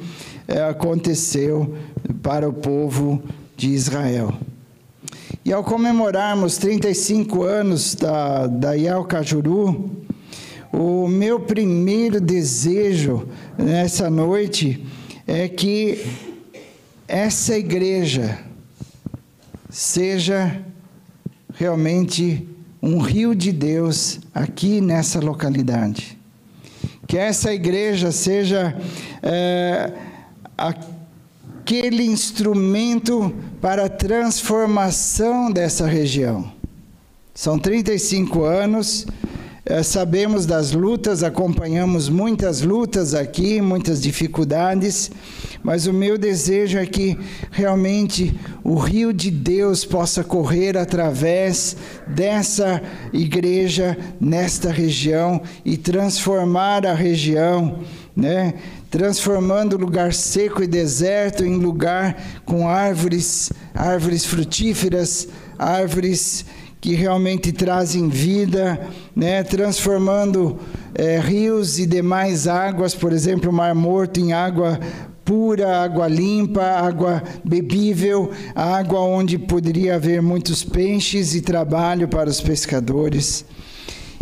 aconteceu 0.68 1.74
para 2.22 2.48
o 2.48 2.52
povo 2.52 3.22
de 3.56 3.68
Israel. 3.68 4.34
E 5.44 5.52
ao 5.52 5.62
comemorarmos 5.62 6.56
35 6.58 7.42
anos 7.42 7.94
da, 7.94 8.46
da 8.46 8.72
Yel 8.72 9.04
Cajuru, 9.04 9.90
o 10.72 11.08
meu 11.08 11.40
primeiro 11.40 12.20
desejo 12.20 13.28
nessa 13.56 14.10
noite 14.10 14.84
é 15.26 15.48
que 15.48 16.04
essa 17.08 17.56
igreja 17.56 18.38
seja 19.70 20.60
realmente 21.54 22.46
um 22.82 22.98
rio 22.98 23.34
de 23.34 23.52
Deus 23.52 24.20
aqui 24.34 24.80
nessa 24.80 25.20
localidade. 25.20 26.18
Que 27.06 27.16
essa 27.16 27.52
igreja 27.52 28.10
seja 28.10 28.76
é, 29.22 29.92
aquele 30.56 32.04
instrumento 32.04 33.34
para 33.60 33.86
a 33.86 33.88
transformação 33.88 35.50
dessa 35.50 35.86
região. 35.86 36.50
São 37.34 37.58
35 37.58 38.44
anos, 38.44 39.06
é, 39.68 39.82
sabemos 39.82 40.46
das 40.46 40.70
lutas, 40.70 41.25
acompanhamos 41.25 42.08
muitas 42.08 42.62
lutas 42.62 43.14
aqui, 43.14 43.60
muitas 43.60 44.00
dificuldades, 44.00 45.10
mas 45.60 45.88
o 45.88 45.92
meu 45.92 46.16
desejo 46.16 46.78
é 46.78 46.86
que 46.86 47.18
realmente 47.50 48.32
o 48.62 48.76
rio 48.76 49.12
de 49.12 49.28
Deus 49.28 49.84
possa 49.84 50.22
correr 50.22 50.78
através 50.78 51.76
dessa 52.06 52.80
igreja 53.12 53.98
nesta 54.20 54.70
região 54.70 55.42
e 55.64 55.76
transformar 55.76 56.86
a 56.86 56.94
região, 56.94 57.80
né? 58.14 58.54
Transformando 58.90 59.76
lugar 59.76 60.12
seco 60.12 60.62
e 60.62 60.66
deserto 60.66 61.44
em 61.44 61.56
lugar 61.56 62.40
com 62.44 62.68
árvores, 62.68 63.52
árvores 63.74 64.24
frutíferas, 64.24 65.28
árvores 65.58 66.44
que 66.80 66.94
realmente 66.94 67.52
trazem 67.52 68.08
vida, 68.08 68.80
né? 69.14 69.42
transformando 69.42 70.58
é, 70.94 71.18
rios 71.18 71.78
e 71.78 71.86
demais 71.86 72.46
águas, 72.46 72.94
por 72.94 73.12
exemplo, 73.12 73.50
o 73.50 73.52
Mar 73.52 73.74
Morto, 73.74 74.20
em 74.20 74.32
água 74.32 74.78
pura, 75.24 75.82
água 75.82 76.06
limpa, 76.06 76.62
água 76.62 77.22
bebível, 77.44 78.30
água 78.54 79.00
onde 79.00 79.36
poderia 79.36 79.96
haver 79.96 80.22
muitos 80.22 80.62
peixes 80.62 81.34
e 81.34 81.40
trabalho 81.40 82.06
para 82.06 82.30
os 82.30 82.40
pescadores. 82.40 83.44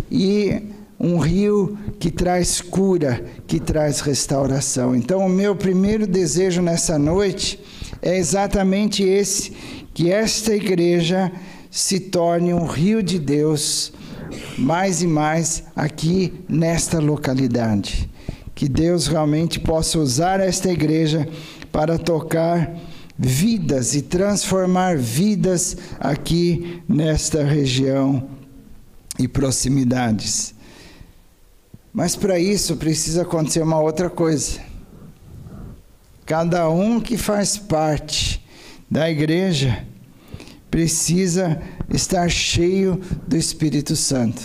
E 0.09 0.63
um 0.99 1.17
rio 1.17 1.77
que 1.99 2.09
traz 2.09 2.61
cura, 2.61 3.23
que 3.45 3.59
traz 3.59 3.99
restauração. 3.99 4.95
Então, 4.95 5.25
o 5.25 5.29
meu 5.29 5.55
primeiro 5.55 6.07
desejo 6.07 6.61
nessa 6.61 6.97
noite 6.97 7.59
é 8.01 8.17
exatamente 8.17 9.03
esse: 9.03 9.51
que 9.93 10.11
esta 10.11 10.55
igreja 10.55 11.31
se 11.69 11.99
torne 11.99 12.53
um 12.53 12.65
rio 12.65 13.03
de 13.03 13.19
Deus 13.19 13.91
mais 14.57 15.01
e 15.01 15.07
mais 15.07 15.63
aqui 15.75 16.33
nesta 16.47 16.99
localidade. 16.99 18.09
Que 18.53 18.69
Deus 18.69 19.07
realmente 19.07 19.59
possa 19.59 19.99
usar 19.99 20.39
esta 20.39 20.71
igreja 20.71 21.27
para 21.71 21.97
tocar 21.97 22.73
vidas 23.17 23.95
e 23.95 24.01
transformar 24.01 24.97
vidas 24.97 25.75
aqui 25.99 26.81
nesta 26.87 27.43
região 27.43 28.29
e 29.19 29.27
proximidades. 29.27 30.54
Mas 31.95 32.13
para 32.13 32.37
isso 32.37 32.75
precisa 32.75 33.21
acontecer 33.21 33.63
uma 33.63 33.79
outra 33.79 34.09
coisa. 34.09 34.59
Cada 36.25 36.69
um 36.69 36.99
que 36.99 37.15
faz 37.15 37.57
parte 37.57 38.45
da 38.91 39.09
igreja 39.09 39.81
precisa 40.69 41.61
estar 41.89 42.29
cheio 42.29 42.99
do 43.25 43.37
Espírito 43.37 43.95
Santo. 43.95 44.43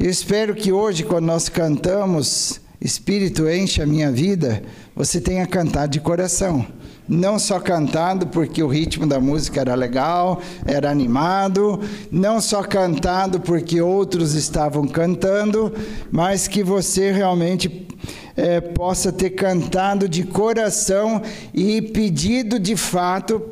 Eu 0.00 0.10
espero 0.10 0.52
que 0.52 0.72
hoje, 0.72 1.04
quando 1.04 1.26
nós 1.26 1.48
cantamos 1.48 2.60
Espírito 2.80 3.48
enche 3.48 3.80
a 3.80 3.86
minha 3.86 4.10
vida, 4.10 4.64
você 4.96 5.20
tenha 5.20 5.46
cantado 5.46 5.92
de 5.92 6.00
coração. 6.00 6.66
Não 7.08 7.38
só 7.38 7.58
cantado 7.58 8.28
porque 8.28 8.62
o 8.62 8.68
ritmo 8.68 9.06
da 9.06 9.20
música 9.20 9.60
era 9.60 9.74
legal, 9.74 10.40
era 10.64 10.90
animado, 10.90 11.80
não 12.10 12.40
só 12.40 12.62
cantado 12.62 13.40
porque 13.40 13.80
outros 13.80 14.34
estavam 14.34 14.86
cantando, 14.86 15.72
mas 16.10 16.46
que 16.46 16.62
você 16.62 17.10
realmente 17.10 17.88
é, 18.36 18.60
possa 18.60 19.12
ter 19.12 19.30
cantado 19.30 20.08
de 20.08 20.22
coração 20.22 21.22
e 21.52 21.82
pedido 21.82 22.58
de 22.58 22.76
fato. 22.76 23.42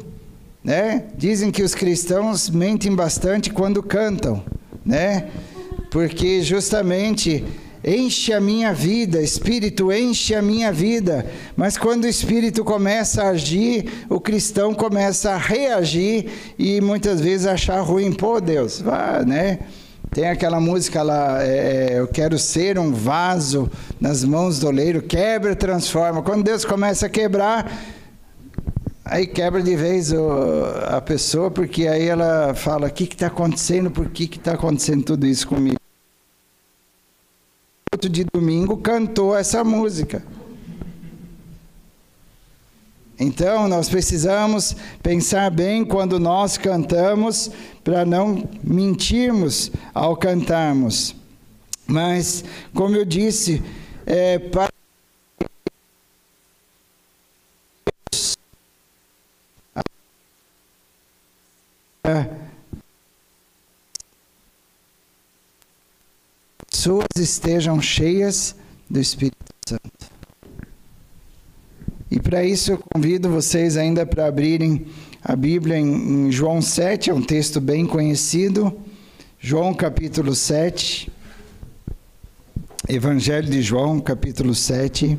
Né? 0.63 1.05
Dizem 1.17 1.51
que 1.51 1.63
os 1.63 1.75
cristãos 1.75 2.49
mentem 2.49 2.95
bastante 2.95 3.51
quando 3.51 3.83
cantam, 3.83 4.43
né? 4.85 5.29
porque 5.91 6.41
justamente 6.43 7.45
enche 7.85 8.33
a 8.33 8.41
minha 8.41 8.73
vida, 8.73 9.23
Espírito 9.23 9.93
enche 9.93 10.35
a 10.35 10.43
minha 10.43 10.73
vida. 10.73 11.27
Mas 11.57 11.79
quando 11.79 12.05
o 12.05 12.09
Espírito 12.09 12.65
começa 12.65 13.23
a 13.23 13.29
agir, 13.31 14.07
o 14.09 14.21
cristão 14.21 14.75
começa 14.75 15.33
a 15.33 15.37
reagir 15.37 16.27
e 16.59 16.81
muitas 16.81 17.21
vezes 17.21 17.47
achar 17.47 17.81
ruim. 17.81 18.13
Pô, 18.13 18.41
Deus, 18.41 18.81
vá, 18.81 19.23
né? 19.27 19.61
Tem 20.13 20.29
aquela 20.29 20.61
música 20.61 21.03
lá, 21.03 21.43
é, 21.43 21.93
é 21.93 22.01
eu 22.01 22.09
quero 22.09 22.37
ser 22.39 22.79
um 22.79 22.93
vaso 22.93 23.71
nas 24.01 24.25
mãos 24.25 24.59
do 24.59 24.67
oleiro, 24.67 25.01
quebra, 25.01 25.55
transforma. 25.55 26.21
Quando 26.21 26.43
Deus 26.43 26.65
começa 26.65 27.07
a 27.07 27.09
quebrar, 27.09 27.73
aí 29.05 29.25
quebra 29.27 29.63
de 29.63 29.77
vez 29.77 30.13
o, 30.13 30.29
a 30.89 31.01
pessoa, 31.01 31.49
porque 31.49 31.87
aí 31.87 32.09
ela 32.09 32.55
fala: 32.55 32.89
o 32.89 32.91
que 32.91 33.05
está 33.05 33.29
acontecendo? 33.29 33.89
Por 33.89 34.09
que 34.11 34.25
está 34.25 34.55
acontecendo 34.55 35.05
tudo 35.05 35.27
isso 35.27 35.47
comigo? 35.47 35.80
De 38.09 38.25
domingo 38.25 38.77
cantou 38.77 39.37
essa 39.37 39.63
música. 39.65 40.23
Então, 43.19 43.69
nós 43.69 43.89
precisamos 43.89 44.75
pensar 45.03 45.51
bem 45.51 45.85
quando 45.85 46.19
nós 46.19 46.57
cantamos, 46.57 47.51
para 47.85 48.05
não 48.07 48.49
mentirmos 48.65 49.71
ao 49.93 50.17
cantarmos. 50.17 51.15
Mas, 51.87 52.43
como 52.73 52.97
eu 52.97 53.05
disse, 53.05 53.63
é, 54.07 54.39
para 54.39 54.71
pessoas 66.81 67.09
estejam 67.19 67.79
cheias 67.79 68.57
do 68.89 68.99
Espírito 68.99 69.37
Santo. 69.69 70.11
E 72.11 72.19
para 72.19 72.43
isso 72.43 72.73
eu 72.73 72.79
convido 72.79 73.29
vocês 73.29 73.77
ainda 73.77 74.07
para 74.07 74.27
abrirem 74.27 74.87
a 75.23 75.37
Bíblia 75.37 75.77
em, 75.77 76.29
em 76.29 76.33
João 76.33 76.63
7, 76.63 77.11
é 77.11 77.15
um 77.15 77.21
texto 77.21 77.61
bem 77.61 77.85
conhecido. 77.85 78.75
João 79.39 79.75
capítulo 79.75 80.35
7. 80.35 81.13
Evangelho 82.89 83.51
de 83.51 83.61
João, 83.61 84.01
capítulo 84.01 84.55
7. 84.55 85.19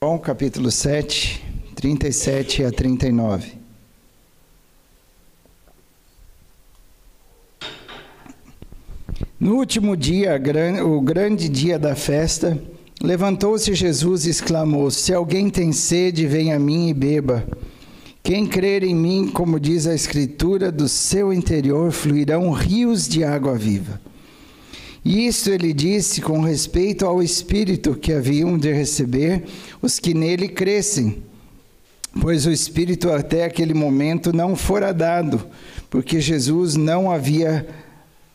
João 0.00 0.16
capítulo 0.16 0.70
7, 0.70 1.44
37 1.74 2.62
a 2.62 2.70
39. 2.70 3.54
No 9.40 9.56
último 9.56 9.96
dia, 9.96 10.40
o 10.86 11.00
grande 11.00 11.48
dia 11.48 11.80
da 11.80 11.96
festa, 11.96 12.56
levantou-se 13.02 13.74
Jesus 13.74 14.24
e 14.24 14.30
exclamou: 14.30 14.88
Se 14.88 15.12
alguém 15.12 15.50
tem 15.50 15.72
sede, 15.72 16.28
venha 16.28 16.54
a 16.54 16.60
mim 16.60 16.88
e 16.88 16.94
beba. 16.94 17.44
Quem 18.22 18.46
crer 18.46 18.84
em 18.84 18.94
mim, 18.94 19.28
como 19.28 19.58
diz 19.58 19.84
a 19.88 19.96
Escritura, 19.96 20.70
do 20.70 20.88
seu 20.88 21.32
interior 21.32 21.90
fluirão 21.90 22.52
rios 22.52 23.08
de 23.08 23.24
água 23.24 23.58
viva. 23.58 24.00
Isso 25.04 25.50
ele 25.50 25.72
disse 25.72 26.20
com 26.20 26.40
respeito 26.40 27.06
ao 27.06 27.22
Espírito 27.22 27.94
que 27.94 28.12
haviam 28.12 28.58
de 28.58 28.72
receber 28.72 29.44
os 29.80 29.98
que 29.98 30.12
nele 30.12 30.48
crescem, 30.48 31.22
pois 32.20 32.46
o 32.46 32.50
Espírito 32.50 33.10
até 33.10 33.44
aquele 33.44 33.74
momento 33.74 34.32
não 34.32 34.56
fora 34.56 34.92
dado, 34.92 35.46
porque 35.88 36.20
Jesus 36.20 36.74
não 36.74 37.10
havia 37.10 37.66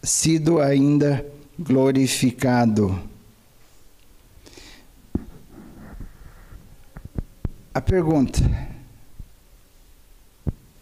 sido 0.02 0.60
ainda 0.60 1.26
glorificado. 1.60 3.00
A 7.74 7.82
pergunta: 7.82 8.40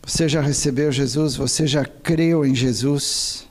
Você 0.06 0.28
já 0.28 0.42
recebeu 0.42 0.92
Jesus? 0.92 1.36
Você 1.36 1.66
já 1.66 1.86
creu 1.86 2.46
em 2.46 2.54
Jesus? 2.54 3.48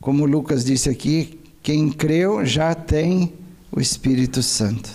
Como 0.00 0.24
Lucas 0.24 0.64
disse 0.64 0.88
aqui, 0.88 1.38
quem 1.62 1.90
creu 1.90 2.44
já 2.44 2.74
tem 2.74 3.34
o 3.70 3.80
Espírito 3.80 4.42
Santo. 4.42 4.90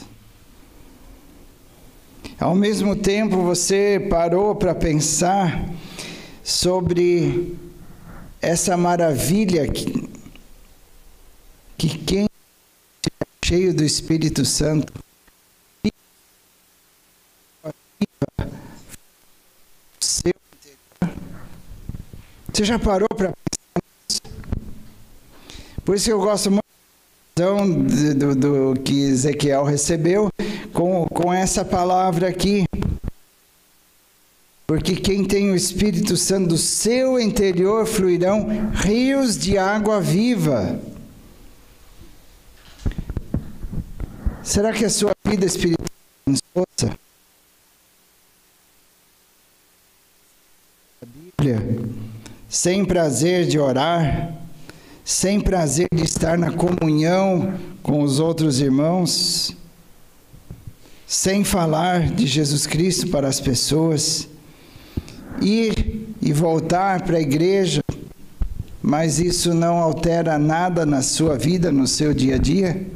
Ao 2.39 2.56
mesmo 2.56 2.96
tempo, 2.96 3.44
você 3.44 4.06
parou 4.10 4.56
para 4.56 4.74
pensar 4.74 5.70
sobre 6.44 7.56
essa 8.41 8.76
maravilha 8.76 9.68
que, 9.68 10.10
que 11.78 11.98
quem 12.00 12.26
é 12.26 13.26
cheio 13.44 13.74
do 13.74 13.84
Espírito 13.84 14.44
Santo 14.44 14.91
você 22.56 22.63
já 22.63 22.80
parou 22.80 23.10
para 23.10 23.34
por 25.86 25.95
isso 25.95 26.06
que 26.06 26.12
eu 26.12 26.19
gosto 26.19 26.50
muito 26.50 26.65
do, 27.36 28.13
do, 28.13 28.36
do 28.74 28.80
que 28.82 29.04
Ezequiel 29.04 29.63
recebeu 29.63 30.32
com, 30.74 31.06
com 31.06 31.32
essa 31.32 31.63
palavra 31.63 32.28
aqui. 32.28 32.65
Porque 34.65 34.95
quem 34.95 35.24
tem 35.24 35.52
o 35.52 35.56
Espírito 35.56 36.17
Santo 36.17 36.50
do 36.50 36.58
seu 36.58 37.19
interior 37.19 37.86
fluirão 37.86 38.71
rios 38.74 39.38
de 39.38 39.58
água 39.60 40.02
viva. 40.02 40.80
Será 44.43 44.74
que 44.74 44.86
a 44.86 44.89
sua 44.89 45.13
vida 45.26 45.45
espiritual 45.45 45.86
é? 46.84 46.89
A 51.02 51.06
Bíblia, 51.06 51.80
sem 52.50 52.86
prazer 52.86 53.45
de 53.45 53.60
orar, 53.60 54.44
sem 55.06 55.39
prazer 55.39 55.86
de 55.94 56.04
estar 56.04 56.36
na 56.36 56.52
comunhão 56.52 57.54
com 57.84 58.02
os 58.02 58.20
outros 58.20 58.60
irmãos, 58.60 59.56
sem 61.06 61.44
falar 61.44 62.10
de 62.10 62.26
Jesus 62.26 62.65
Cristo 62.65 63.10
para 63.10 63.28
as 63.28 63.39
pessoas, 63.39 64.28
ir 65.39 66.08
e 66.20 66.34
voltar 66.34 67.04
para 67.04 67.18
a 67.18 67.22
igreja, 67.22 67.84
mas 68.82 69.20
isso 69.20 69.54
não 69.54 69.78
altera 69.78 70.39
nada 70.39 70.88
na 70.88 71.04
sua 71.04 71.38
vida, 71.38 71.72
no 71.72 71.86
seu 71.86 72.12
dia 72.12 72.36
a 72.36 72.39
dia? 72.39 72.88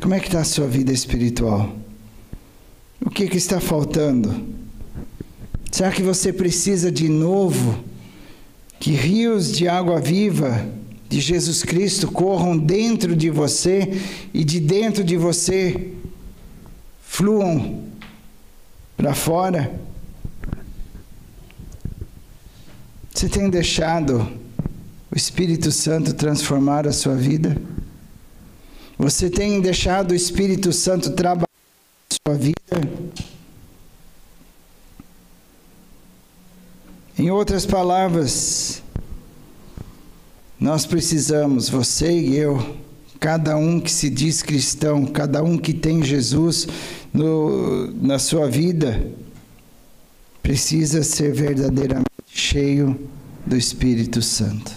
Como 0.00 0.14
é 0.14 0.18
que 0.18 0.26
está 0.26 0.40
a 0.40 0.44
sua 0.44 0.66
vida 0.66 0.92
espiritual? 0.92 1.76
O 3.00 3.08
que, 3.08 3.28
que 3.28 3.36
está 3.36 3.60
faltando? 3.60 4.48
Será 5.70 5.92
que 5.92 6.02
você 6.02 6.32
precisa 6.32 6.90
de 6.90 7.08
novo? 7.08 7.91
Que 8.82 8.90
rios 8.90 9.52
de 9.52 9.68
água 9.68 10.00
viva 10.00 10.66
de 11.08 11.20
Jesus 11.20 11.62
Cristo 11.62 12.10
corram 12.10 12.58
dentro 12.58 13.14
de 13.14 13.30
você 13.30 14.02
e 14.34 14.42
de 14.42 14.58
dentro 14.58 15.04
de 15.04 15.16
você 15.16 15.92
fluam 17.00 17.84
para 18.96 19.14
fora. 19.14 19.72
Você 23.14 23.28
tem 23.28 23.48
deixado 23.48 24.28
o 25.12 25.16
Espírito 25.16 25.70
Santo 25.70 26.12
transformar 26.12 26.84
a 26.84 26.92
sua 26.92 27.14
vida? 27.14 27.56
Você 28.98 29.30
tem 29.30 29.60
deixado 29.60 30.10
o 30.10 30.14
Espírito 30.16 30.72
Santo 30.72 31.12
trabalhar 31.12 31.46
na 32.10 32.32
sua 32.32 32.36
vida? 32.36 32.56
Em 37.18 37.30
outras 37.30 37.66
palavras, 37.66 38.82
nós 40.58 40.86
precisamos, 40.86 41.68
você 41.68 42.10
e 42.10 42.36
eu, 42.36 42.76
cada 43.20 43.56
um 43.56 43.80
que 43.80 43.90
se 43.90 44.08
diz 44.08 44.42
cristão, 44.42 45.06
cada 45.06 45.42
um 45.42 45.58
que 45.58 45.72
tem 45.74 46.02
Jesus 46.02 46.66
no, 47.12 47.88
na 47.94 48.18
sua 48.18 48.48
vida, 48.48 49.06
precisa 50.42 51.02
ser 51.02 51.32
verdadeiramente 51.32 52.08
cheio 52.26 52.98
do 53.46 53.56
Espírito 53.56 54.22
Santo. 54.22 54.72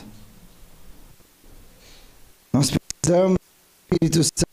Nós 2.51 2.71
precisamos 2.71 3.37
do 3.37 3.95
Espírito 3.95 4.23
Santo 4.23 4.45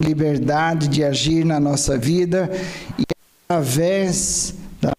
liberdade 0.00 0.88
de 0.88 1.04
agir 1.04 1.44
na 1.44 1.60
nossa 1.60 1.98
vida 1.98 2.50
e 2.98 3.04
através 3.44 4.54
da 4.80 4.92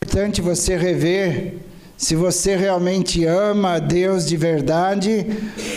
é 0.00 0.03
importante 0.14 0.40
você 0.40 0.76
rever 0.76 1.56
se 1.96 2.14
você 2.14 2.54
realmente 2.54 3.24
ama 3.24 3.72
a 3.72 3.78
Deus 3.80 4.24
de 4.24 4.36
verdade 4.36 5.26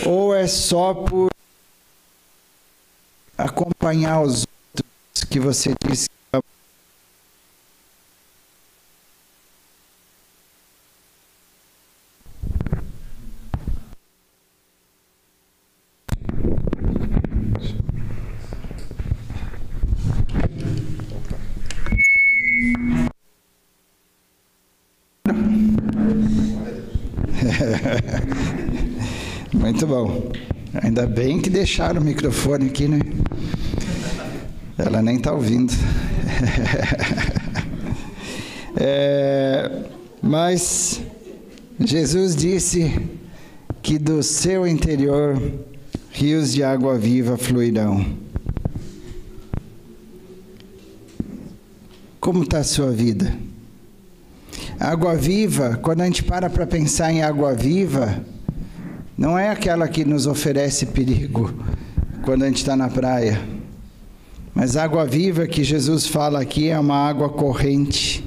ou 0.06 0.32
é 0.32 0.46
só 0.46 0.94
por 0.94 1.28
acompanhar 3.36 4.22
os 4.22 4.46
outros 4.46 5.24
que 5.28 5.40
você 5.40 5.74
disse 5.84 6.08
Muito 29.54 29.86
bom. 29.86 30.30
Ainda 30.82 31.06
bem 31.06 31.40
que 31.40 31.50
deixaram 31.50 32.00
o 32.00 32.04
microfone 32.04 32.66
aqui, 32.66 32.88
né? 32.88 33.00
Ela 34.76 35.02
nem 35.02 35.16
está 35.16 35.32
ouvindo. 35.32 35.72
é, 38.76 39.84
mas 40.22 41.00
Jesus 41.80 42.36
disse 42.36 43.00
que 43.82 43.98
do 43.98 44.22
seu 44.22 44.66
interior 44.66 45.40
rios 46.12 46.52
de 46.52 46.62
água 46.62 46.98
viva 46.98 47.36
fluirão. 47.36 48.04
Como 52.20 52.42
está 52.42 52.58
a 52.58 52.64
sua 52.64 52.90
vida? 52.90 53.47
Água 54.80 55.16
viva, 55.16 55.76
quando 55.82 56.02
a 56.02 56.04
gente 56.04 56.22
para 56.22 56.48
para 56.48 56.64
pensar 56.64 57.10
em 57.10 57.20
água 57.20 57.52
viva, 57.52 58.22
não 59.16 59.36
é 59.36 59.50
aquela 59.50 59.88
que 59.88 60.04
nos 60.04 60.24
oferece 60.28 60.86
perigo 60.86 61.52
quando 62.22 62.44
a 62.44 62.46
gente 62.46 62.58
está 62.58 62.76
na 62.76 62.88
praia. 62.88 63.40
Mas 64.54 64.76
água 64.76 65.04
viva 65.04 65.48
que 65.48 65.64
Jesus 65.64 66.06
fala 66.06 66.40
aqui 66.40 66.68
é 66.68 66.78
uma 66.78 66.94
água 66.94 67.28
corrente, 67.28 68.24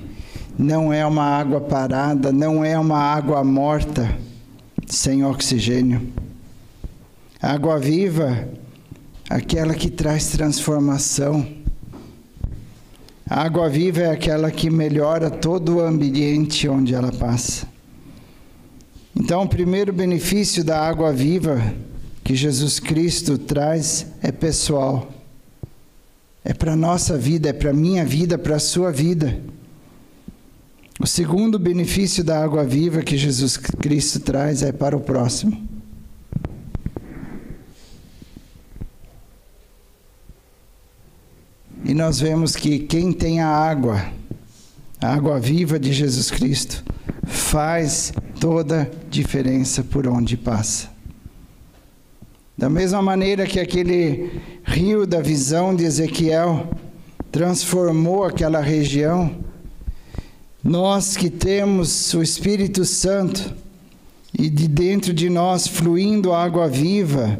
não 0.59 0.91
é 0.91 1.05
uma 1.05 1.23
água 1.23 1.61
parada, 1.61 2.33
não 2.33 2.65
é 2.65 2.77
uma 2.77 2.99
água 2.99 3.41
morta, 3.45 4.13
sem 4.87 5.23
oxigênio. 5.23 6.05
água 7.41 7.79
viva, 7.79 8.49
aquela 9.29 9.73
que 9.73 9.89
traz 9.89 10.27
transformação 10.27 11.60
a 13.31 13.43
água 13.43 13.69
viva 13.69 14.01
é 14.01 14.11
aquela 14.11 14.51
que 14.51 14.69
melhora 14.69 15.29
todo 15.29 15.77
o 15.77 15.79
ambiente 15.79 16.67
onde 16.67 16.93
ela 16.93 17.13
passa. 17.13 17.65
Então, 19.15 19.43
o 19.43 19.47
primeiro 19.47 19.93
benefício 19.93 20.65
da 20.65 20.85
água 20.85 21.13
viva 21.13 21.73
que 22.25 22.35
Jesus 22.35 22.77
Cristo 22.77 23.37
traz 23.37 24.05
é 24.21 24.33
pessoal. 24.33 25.09
É 26.43 26.53
para 26.53 26.73
a 26.73 26.75
nossa 26.75 27.17
vida, 27.17 27.47
é 27.47 27.53
para 27.53 27.69
a 27.69 27.73
minha 27.73 28.03
vida, 28.03 28.37
para 28.37 28.57
a 28.57 28.59
sua 28.59 28.91
vida. 28.91 29.39
O 30.99 31.07
segundo 31.07 31.57
benefício 31.57 32.25
da 32.25 32.43
água 32.43 32.65
viva 32.65 33.01
que 33.01 33.15
Jesus 33.15 33.55
Cristo 33.55 34.19
traz 34.19 34.61
é 34.61 34.73
para 34.73 34.97
o 34.97 34.99
próximo. 34.99 35.80
E 41.83 41.93
nós 41.93 42.19
vemos 42.19 42.55
que 42.55 42.79
quem 42.79 43.11
tem 43.11 43.41
a 43.41 43.47
água, 43.47 44.05
a 45.01 45.13
água 45.13 45.39
viva 45.39 45.79
de 45.79 45.91
Jesus 45.91 46.29
Cristo, 46.29 46.83
faz 47.25 48.13
toda 48.39 48.89
diferença 49.09 49.83
por 49.83 50.07
onde 50.07 50.37
passa. 50.37 50.89
Da 52.57 52.69
mesma 52.69 53.01
maneira 53.01 53.47
que 53.47 53.59
aquele 53.59 54.39
rio 54.63 55.07
da 55.07 55.19
visão 55.21 55.75
de 55.75 55.83
Ezequiel 55.83 56.69
transformou 57.31 58.23
aquela 58.25 58.61
região, 58.61 59.35
nós 60.63 61.17
que 61.17 61.29
temos 61.29 62.13
o 62.13 62.21
Espírito 62.21 62.85
Santo 62.85 63.55
e 64.37 64.49
de 64.49 64.67
dentro 64.67 65.13
de 65.13 65.29
nós 65.29 65.65
fluindo 65.65 66.33
água 66.33 66.67
viva, 66.67 67.39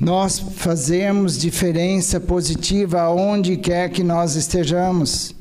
nós 0.00 0.38
fazemos 0.38 1.36
diferença 1.36 2.20
positiva 2.20 3.00
aonde 3.00 3.56
quer 3.56 3.90
que 3.90 4.04
nós 4.04 4.36
estejamos. 4.36 5.34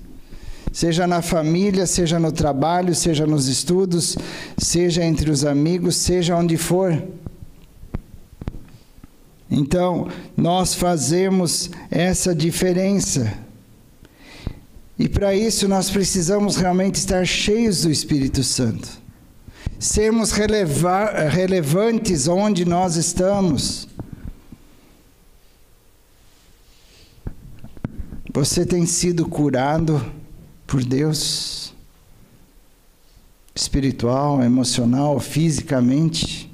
Seja 0.74 1.08
na 1.08 1.22
família, 1.22 1.86
seja 1.86 2.20
no 2.20 2.32
trabalho, 2.32 2.94
seja 2.94 3.26
nos 3.26 3.48
estudos, 3.48 4.18
seja 4.58 5.04
entre 5.04 5.30
os 5.30 5.46
amigos, 5.46 5.96
seja 5.96 6.36
onde 6.36 6.58
for. 6.58 7.02
Então, 9.50 10.08
nós 10.36 10.74
fazemos 10.74 11.70
essa 11.90 12.36
diferença. 12.36 13.34
E 15.00 15.08
para 15.08 15.36
isso 15.36 15.68
nós 15.68 15.90
precisamos 15.90 16.58
realmente 16.58 16.96
estar 16.96 17.26
cheios 17.26 17.82
do 17.82 17.92
Espírito 17.92 18.44
Santo. 18.44 18.90
Sermos 19.80 20.32
releva 20.32 21.28
relevantes 21.30 22.28
onde 22.28 22.66
nós 22.66 22.96
estamos. 22.96 23.87
Você 28.40 28.68
tem 28.68 28.86
sido 28.86 29.28
curado 29.28 30.00
por 30.68 30.84
Deus? 30.84 31.74
Espiritual, 33.56 34.44
emocional, 34.44 35.20
fisicamente? 35.20 36.48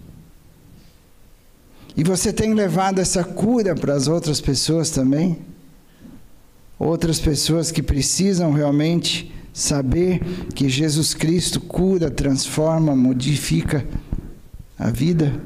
E 1.97 2.01
você 2.01 2.31
tem 2.31 2.53
levado 2.53 2.99
essa 2.99 3.21
cura 3.21 3.75
para 3.75 3.95
as 3.95 4.07
outras 4.07 4.39
pessoas 4.39 4.91
também? 4.91 5.39
Outras 6.79 7.19
pessoas 7.19 7.69
que 7.69 7.83
precisam 7.83 8.53
realmente 8.53 9.35
saber 9.53 10.21
que 10.55 10.69
Jesus 10.69 11.13
Cristo 11.13 11.59
cura, 11.59 12.09
transforma, 12.09 12.95
modifica 12.95 13.85
a 14.79 14.89
vida? 14.89 15.37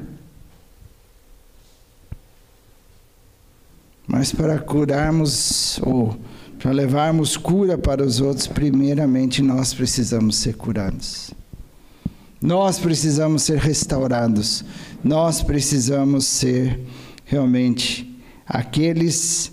Mas 4.06 4.32
para 4.32 4.58
curarmos 4.58 5.78
ou 5.82 6.16
para 6.58 6.72
levarmos 6.72 7.36
cura 7.36 7.78
para 7.78 8.04
os 8.04 8.20
outros, 8.20 8.46
primeiramente 8.46 9.42
nós 9.42 9.72
precisamos 9.72 10.36
ser 10.36 10.56
curados. 10.56 11.30
Nós 12.40 12.78
precisamos 12.78 13.42
ser 13.42 13.58
restaurados. 13.58 14.64
Nós 15.02 15.42
precisamos 15.42 16.26
ser 16.26 16.80
realmente 17.24 18.18
aqueles 18.46 19.52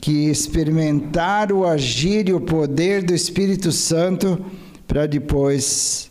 que 0.00 0.28
experimentaram 0.28 1.58
o 1.58 1.66
agir 1.66 2.28
e 2.28 2.32
o 2.32 2.40
poder 2.40 3.02
do 3.02 3.14
Espírito 3.14 3.72
Santo 3.72 4.44
para 4.86 5.06
depois 5.06 6.10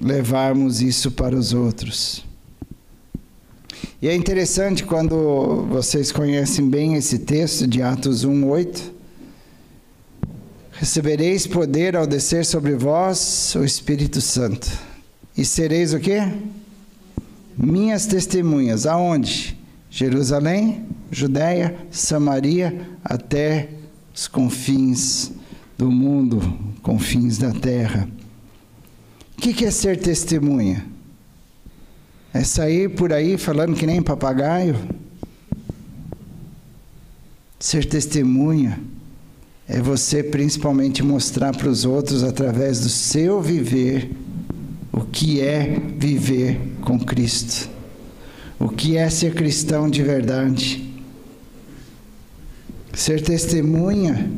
levarmos 0.00 0.80
isso 0.80 1.10
para 1.10 1.36
os 1.36 1.52
outros. 1.52 2.24
E 4.00 4.08
é 4.08 4.14
interessante 4.14 4.84
quando 4.84 5.66
vocês 5.68 6.10
conhecem 6.10 6.68
bem 6.68 6.94
esse 6.94 7.20
texto 7.20 7.66
de 7.66 7.82
Atos 7.82 8.24
1:8. 8.24 9.01
Recebereis 10.82 11.46
poder 11.46 11.94
ao 11.94 12.08
descer 12.08 12.44
sobre 12.44 12.74
vós 12.74 13.54
o 13.54 13.64
Espírito 13.64 14.20
Santo. 14.20 14.68
E 15.38 15.44
sereis 15.44 15.94
o 15.94 16.00
quê? 16.00 16.18
Minhas 17.56 18.04
testemunhas. 18.04 18.84
Aonde? 18.84 19.56
Jerusalém, 19.88 20.84
Judéia, 21.08 21.76
Samaria, 21.88 22.84
até 23.04 23.68
os 24.12 24.26
confins 24.26 25.30
do 25.78 25.88
mundo, 25.88 26.40
confins 26.82 27.38
da 27.38 27.52
terra. 27.52 28.08
O 29.38 29.40
que 29.40 29.64
é 29.64 29.70
ser 29.70 30.00
testemunha? 30.00 30.84
É 32.34 32.42
sair 32.42 32.88
por 32.88 33.12
aí 33.12 33.38
falando 33.38 33.76
que 33.76 33.86
nem 33.86 34.02
papagaio? 34.02 34.74
Ser 37.60 37.84
testemunha 37.84 38.80
é 39.72 39.80
você 39.80 40.22
principalmente 40.22 41.02
mostrar 41.02 41.56
para 41.56 41.66
os 41.66 41.86
outros 41.86 42.22
através 42.22 42.80
do 42.80 42.90
seu 42.90 43.40
viver 43.40 44.10
o 44.92 45.00
que 45.00 45.40
é 45.40 45.80
viver 45.96 46.60
com 46.82 47.00
Cristo, 47.00 47.70
o 48.60 48.68
que 48.68 48.98
é 48.98 49.08
ser 49.08 49.32
cristão 49.32 49.88
de 49.88 50.02
verdade. 50.02 50.92
Ser 52.92 53.22
testemunha 53.22 54.30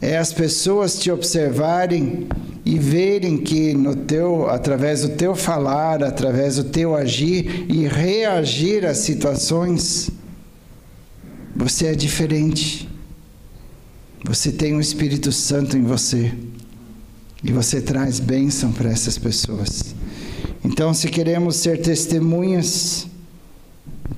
é 0.00 0.18
as 0.18 0.32
pessoas 0.32 0.98
te 0.98 1.08
observarem 1.08 2.26
e 2.64 2.80
verem 2.80 3.38
que 3.38 3.72
no 3.74 3.94
teu, 3.94 4.50
através 4.50 5.02
do 5.02 5.10
teu 5.10 5.36
falar, 5.36 6.02
através 6.02 6.56
do 6.56 6.64
teu 6.64 6.96
agir 6.96 7.66
e 7.68 7.86
reagir 7.86 8.84
às 8.84 8.98
situações, 8.98 10.10
você 11.54 11.86
é 11.86 11.94
diferente. 11.94 12.90
Você 14.24 14.52
tem 14.52 14.72
o 14.72 14.76
um 14.76 14.80
Espírito 14.80 15.32
Santo 15.32 15.76
em 15.76 15.82
você. 15.82 16.32
E 17.42 17.50
você 17.50 17.80
traz 17.80 18.20
bênção 18.20 18.70
para 18.70 18.90
essas 18.90 19.18
pessoas. 19.18 19.94
Então, 20.64 20.94
se 20.94 21.08
queremos 21.08 21.56
ser 21.56 21.80
testemunhas, 21.80 23.08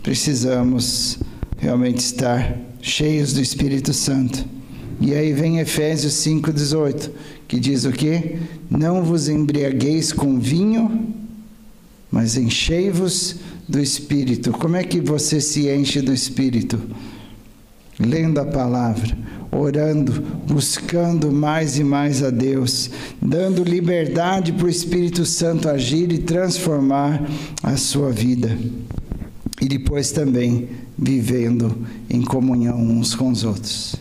precisamos 0.02 1.18
realmente 1.56 2.00
estar 2.00 2.58
cheios 2.82 3.32
do 3.32 3.40
Espírito 3.40 3.94
Santo. 3.94 4.44
E 5.00 5.14
aí 5.14 5.32
vem 5.32 5.58
Efésios 5.58 6.12
5,18, 6.12 7.10
que 7.48 7.58
diz 7.58 7.86
o 7.86 7.92
quê? 7.92 8.36
Não 8.70 9.02
vos 9.02 9.28
embriagueis 9.28 10.12
com 10.12 10.38
vinho, 10.38 11.14
mas 12.10 12.36
enchei-vos 12.36 13.36
do 13.66 13.80
Espírito. 13.80 14.52
Como 14.52 14.76
é 14.76 14.84
que 14.84 15.00
você 15.00 15.40
se 15.40 15.68
enche 15.70 16.02
do 16.02 16.12
Espírito? 16.12 16.78
Lendo 17.98 18.38
a 18.38 18.44
palavra, 18.44 19.16
orando, 19.54 20.20
buscando 20.46 21.30
mais 21.30 21.78
e 21.78 21.84
mais 21.84 22.22
a 22.22 22.30
Deus, 22.30 22.90
dando 23.20 23.62
liberdade 23.62 24.52
para 24.52 24.66
o 24.66 24.70
Espírito 24.70 25.24
Santo 25.24 25.68
agir 25.68 26.12
e 26.12 26.18
transformar 26.18 27.22
a 27.62 27.76
sua 27.76 28.10
vida. 28.10 28.58
E 29.60 29.66
depois 29.66 30.10
também 30.10 30.68
vivendo 30.98 31.86
em 32.10 32.22
comunhão 32.22 32.78
uns 32.78 33.14
com 33.14 33.30
os 33.30 33.44
outros. 33.44 33.96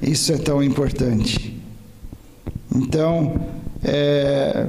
Isso 0.00 0.32
é 0.32 0.38
tão 0.38 0.62
importante. 0.62 1.56
Então, 2.74 3.40
é, 3.82 4.68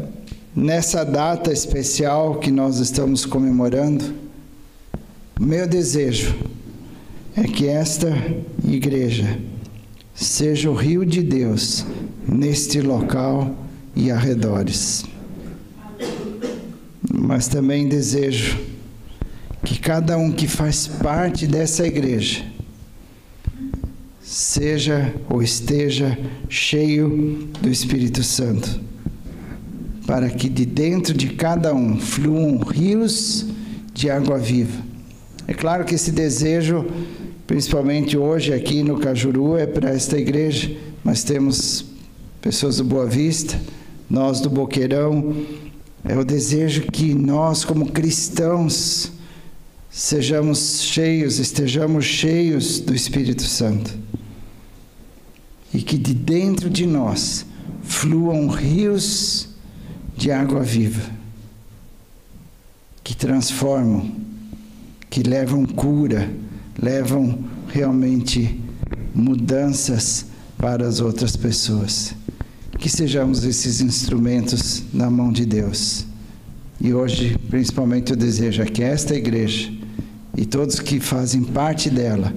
nessa 0.55 1.03
data 1.03 1.51
especial 1.51 2.35
que 2.35 2.51
nós 2.51 2.79
estamos 2.79 3.25
comemorando, 3.25 4.13
meu 5.39 5.67
desejo 5.67 6.35
é 7.35 7.43
que 7.43 7.67
esta 7.67 8.09
igreja 8.65 9.39
seja 10.19 10.69
o 10.69 10.73
rio 10.73 11.05
de 11.05 11.23
Deus 11.23 11.85
neste 12.27 12.81
local 12.81 13.55
e 13.95 14.11
arredores. 14.11 15.05
Mas 17.09 17.47
também 17.47 17.87
desejo 17.87 18.59
que 19.63 19.79
cada 19.79 20.17
um 20.17 20.31
que 20.31 20.47
faz 20.47 20.87
parte 20.87 21.47
dessa 21.47 21.87
igreja 21.87 22.43
seja 24.21 25.13
ou 25.29 25.41
esteja 25.41 26.17
cheio 26.49 27.49
do 27.61 27.69
Espírito 27.69 28.21
Santo, 28.21 28.79
para 30.05 30.29
que 30.29 30.49
de 30.49 30.65
dentro 30.65 31.13
de 31.13 31.29
cada 31.29 31.73
um 31.73 31.97
fluam 31.97 32.57
rios 32.57 33.45
de 33.93 34.09
água 34.09 34.37
viva. 34.37 34.83
É 35.47 35.53
claro 35.53 35.85
que 35.85 35.95
esse 35.95 36.11
desejo 36.11 36.85
principalmente 37.49 38.15
hoje 38.15 38.53
aqui 38.53 38.83
no 38.83 38.99
Cajuru, 38.99 39.57
é 39.57 39.65
para 39.65 39.89
esta 39.89 40.15
igreja. 40.15 40.71
Nós 41.03 41.23
temos 41.23 41.83
pessoas 42.39 42.77
do 42.77 42.83
Boa 42.83 43.07
Vista, 43.07 43.59
nós 44.07 44.39
do 44.39 44.51
Boqueirão. 44.51 45.35
É 46.03 46.15
o 46.15 46.23
desejo 46.23 46.83
que 46.91 47.11
nós, 47.11 47.65
como 47.65 47.87
cristãos, 47.87 49.11
sejamos 49.89 50.83
cheios, 50.83 51.39
estejamos 51.39 52.05
cheios 52.05 52.79
do 52.81 52.93
Espírito 52.93 53.41
Santo. 53.41 53.97
E 55.73 55.81
que 55.81 55.97
de 55.97 56.13
dentro 56.13 56.69
de 56.69 56.85
nós 56.85 57.47
fluam 57.81 58.47
rios 58.47 59.49
de 60.15 60.31
água 60.31 60.61
viva, 60.61 61.09
que 63.03 63.15
transformam, 63.15 64.11
que 65.09 65.23
levam 65.23 65.65
cura, 65.65 66.29
levam 66.81 67.37
realmente 67.67 68.59
mudanças 69.13 70.25
para 70.57 70.87
as 70.87 70.99
outras 70.99 71.35
pessoas. 71.35 72.13
Que 72.77 72.89
sejamos 72.89 73.43
esses 73.43 73.81
instrumentos 73.81 74.83
na 74.93 75.09
mão 75.09 75.31
de 75.31 75.45
Deus. 75.45 76.05
E 76.79 76.93
hoje, 76.93 77.37
principalmente, 77.49 78.11
eu 78.11 78.17
desejo 78.17 78.63
que 78.65 78.81
esta 78.81 79.13
igreja 79.13 79.71
e 80.37 80.45
todos 80.45 80.79
que 80.79 80.99
fazem 80.99 81.43
parte 81.43 81.89
dela 81.89 82.33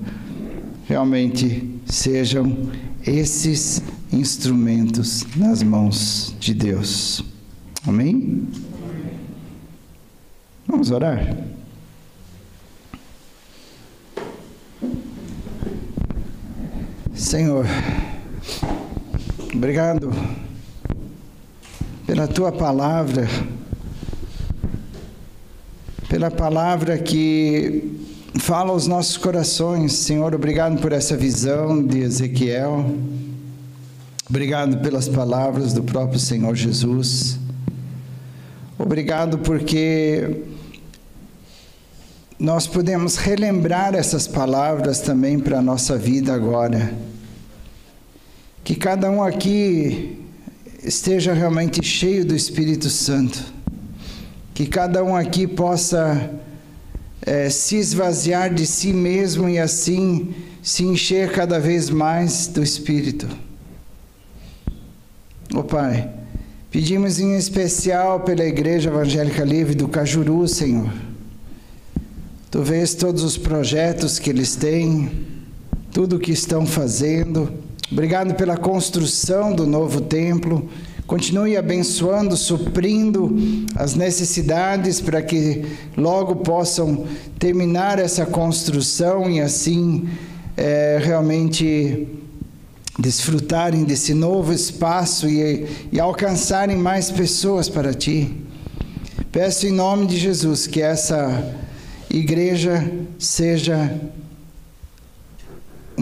realmente 0.88 1.70
sejam 1.86 2.70
esses 3.06 3.82
instrumentos 4.12 5.24
nas 5.36 5.62
mãos 5.62 6.34
de 6.40 6.54
Deus. 6.54 7.24
Amém? 7.86 8.48
Vamos 10.66 10.90
orar? 10.90 11.36
Senhor, 17.22 17.64
obrigado 19.54 20.12
pela 22.04 22.26
tua 22.26 22.50
palavra, 22.50 23.28
pela 26.08 26.32
palavra 26.32 26.98
que 26.98 27.96
fala 28.40 28.70
aos 28.70 28.88
nossos 28.88 29.16
corações. 29.16 29.92
Senhor, 29.92 30.34
obrigado 30.34 30.80
por 30.80 30.90
essa 30.90 31.16
visão 31.16 31.80
de 31.82 32.00
Ezequiel. 32.00 32.92
Obrigado 34.28 34.78
pelas 34.78 35.08
palavras 35.08 35.72
do 35.72 35.84
próprio 35.84 36.18
Senhor 36.18 36.56
Jesus. 36.56 37.38
Obrigado 38.76 39.38
porque 39.38 40.42
nós 42.36 42.66
podemos 42.66 43.16
relembrar 43.16 43.94
essas 43.94 44.26
palavras 44.26 45.00
também 45.00 45.38
para 45.38 45.60
a 45.60 45.62
nossa 45.62 45.96
vida 45.96 46.34
agora. 46.34 47.11
Que 48.64 48.76
cada 48.76 49.10
um 49.10 49.22
aqui 49.22 50.18
esteja 50.84 51.32
realmente 51.32 51.84
cheio 51.84 52.24
do 52.24 52.34
Espírito 52.34 52.88
Santo. 52.88 53.42
Que 54.54 54.66
cada 54.66 55.02
um 55.02 55.16
aqui 55.16 55.46
possa 55.46 56.30
é, 57.22 57.48
se 57.50 57.76
esvaziar 57.76 58.52
de 58.52 58.66
si 58.66 58.92
mesmo 58.92 59.48
e 59.48 59.58
assim 59.58 60.34
se 60.62 60.84
encher 60.84 61.32
cada 61.32 61.58
vez 61.58 61.90
mais 61.90 62.46
do 62.46 62.62
Espírito. 62.62 63.26
Ó 65.54 65.58
oh, 65.58 65.64
Pai, 65.64 66.08
pedimos 66.70 67.18
em 67.18 67.36
especial 67.36 68.20
pela 68.20 68.44
Igreja 68.44 68.90
Evangélica 68.90 69.44
Livre 69.44 69.74
do 69.74 69.88
Cajuru, 69.88 70.46
Senhor. 70.46 70.92
Tu 72.50 72.62
vês 72.62 72.94
todos 72.94 73.24
os 73.24 73.36
projetos 73.36 74.18
que 74.18 74.30
eles 74.30 74.54
têm, 74.54 75.10
tudo 75.90 76.16
o 76.16 76.20
que 76.20 76.32
estão 76.32 76.64
fazendo 76.64 77.61
Obrigado 77.92 78.34
pela 78.34 78.56
construção 78.56 79.54
do 79.54 79.66
novo 79.66 80.00
templo. 80.00 80.66
Continue 81.06 81.58
abençoando, 81.58 82.38
suprindo 82.38 83.36
as 83.76 83.94
necessidades 83.94 84.98
para 84.98 85.20
que 85.20 85.62
logo 85.94 86.36
possam 86.36 87.04
terminar 87.38 87.98
essa 87.98 88.24
construção 88.24 89.30
e 89.30 89.42
assim 89.42 90.08
é, 90.56 90.98
realmente 91.02 92.08
desfrutarem 92.98 93.84
desse 93.84 94.14
novo 94.14 94.54
espaço 94.54 95.28
e, 95.28 95.66
e 95.92 96.00
alcançarem 96.00 96.78
mais 96.78 97.10
pessoas 97.10 97.68
para 97.68 97.92
ti. 97.92 98.34
Peço 99.30 99.66
em 99.66 99.70
nome 99.70 100.06
de 100.06 100.16
Jesus 100.16 100.66
que 100.66 100.80
essa 100.80 101.54
igreja 102.08 102.90
seja 103.18 104.00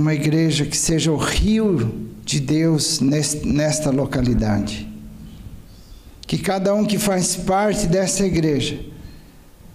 uma 0.01 0.15
igreja 0.15 0.65
que 0.65 0.77
seja 0.77 1.13
o 1.13 1.17
rio 1.17 2.09
de 2.25 2.41
Deus 2.41 3.01
nesta 3.01 3.91
localidade. 3.91 4.89
Que 6.27 6.39
cada 6.39 6.75
um 6.75 6.85
que 6.85 6.99
faz 6.99 7.37
parte 7.37 7.87
dessa 7.87 8.25
igreja 8.25 8.81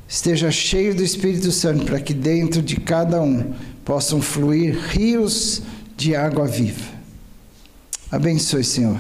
esteja 0.07 0.49
cheio 0.51 0.95
do 0.95 1.03
Espírito 1.03 1.51
Santo, 1.51 1.85
para 1.85 1.99
que 1.99 2.13
dentro 2.13 2.61
de 2.61 2.77
cada 2.77 3.21
um 3.21 3.53
possam 3.83 4.21
fluir 4.21 4.77
rios 4.89 5.61
de 5.95 6.15
água 6.15 6.47
viva. 6.47 6.95
Abençoe, 8.11 8.63
Senhor, 8.63 8.99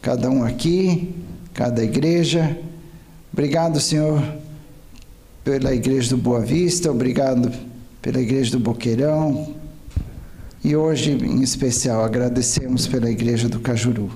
cada 0.00 0.30
um 0.30 0.44
aqui, 0.44 1.14
cada 1.52 1.82
igreja. 1.82 2.58
Obrigado, 3.32 3.80
Senhor, 3.80 4.22
pela 5.44 5.74
Igreja 5.74 6.10
do 6.10 6.16
Boa 6.16 6.40
Vista, 6.40 6.90
obrigado 6.90 7.52
pela 8.00 8.20
Igreja 8.20 8.52
do 8.52 8.60
Boqueirão. 8.60 9.59
E 10.62 10.76
hoje, 10.76 11.12
em 11.12 11.42
especial, 11.42 12.04
agradecemos 12.04 12.86
pela 12.86 13.10
Igreja 13.10 13.48
do 13.48 13.60
Cajuru. 13.60 14.10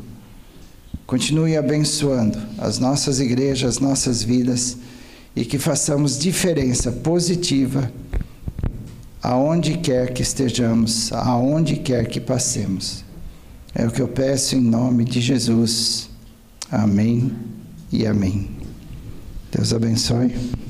Continue 1.07 1.57
abençoando 1.57 2.39
as 2.59 2.79
nossas 2.79 3.21
igrejas, 3.21 3.77
as 3.77 3.79
nossas 3.79 4.23
vidas 4.23 4.77
e 5.35 5.45
que 5.45 5.59
façamos 5.59 6.19
diferença 6.19 6.93
positiva 6.93 7.91
aonde 9.23 9.79
quer 9.79 10.13
que 10.13 10.23
estejamos, 10.23 11.11
aonde 11.13 11.77
quer 11.77 12.07
que 12.07 12.21
passemos. 12.21 13.03
É 13.75 13.87
o 13.87 13.91
que 13.91 14.03
eu 14.03 14.09
peço 14.09 14.55
em 14.55 14.61
nome 14.61 15.05
de 15.05 15.21
Jesus. 15.21 16.11
Amém 16.71 17.33
e 17.91 18.07
amém. 18.07 18.51
Deus 19.51 19.73
abençoe. 19.73 20.64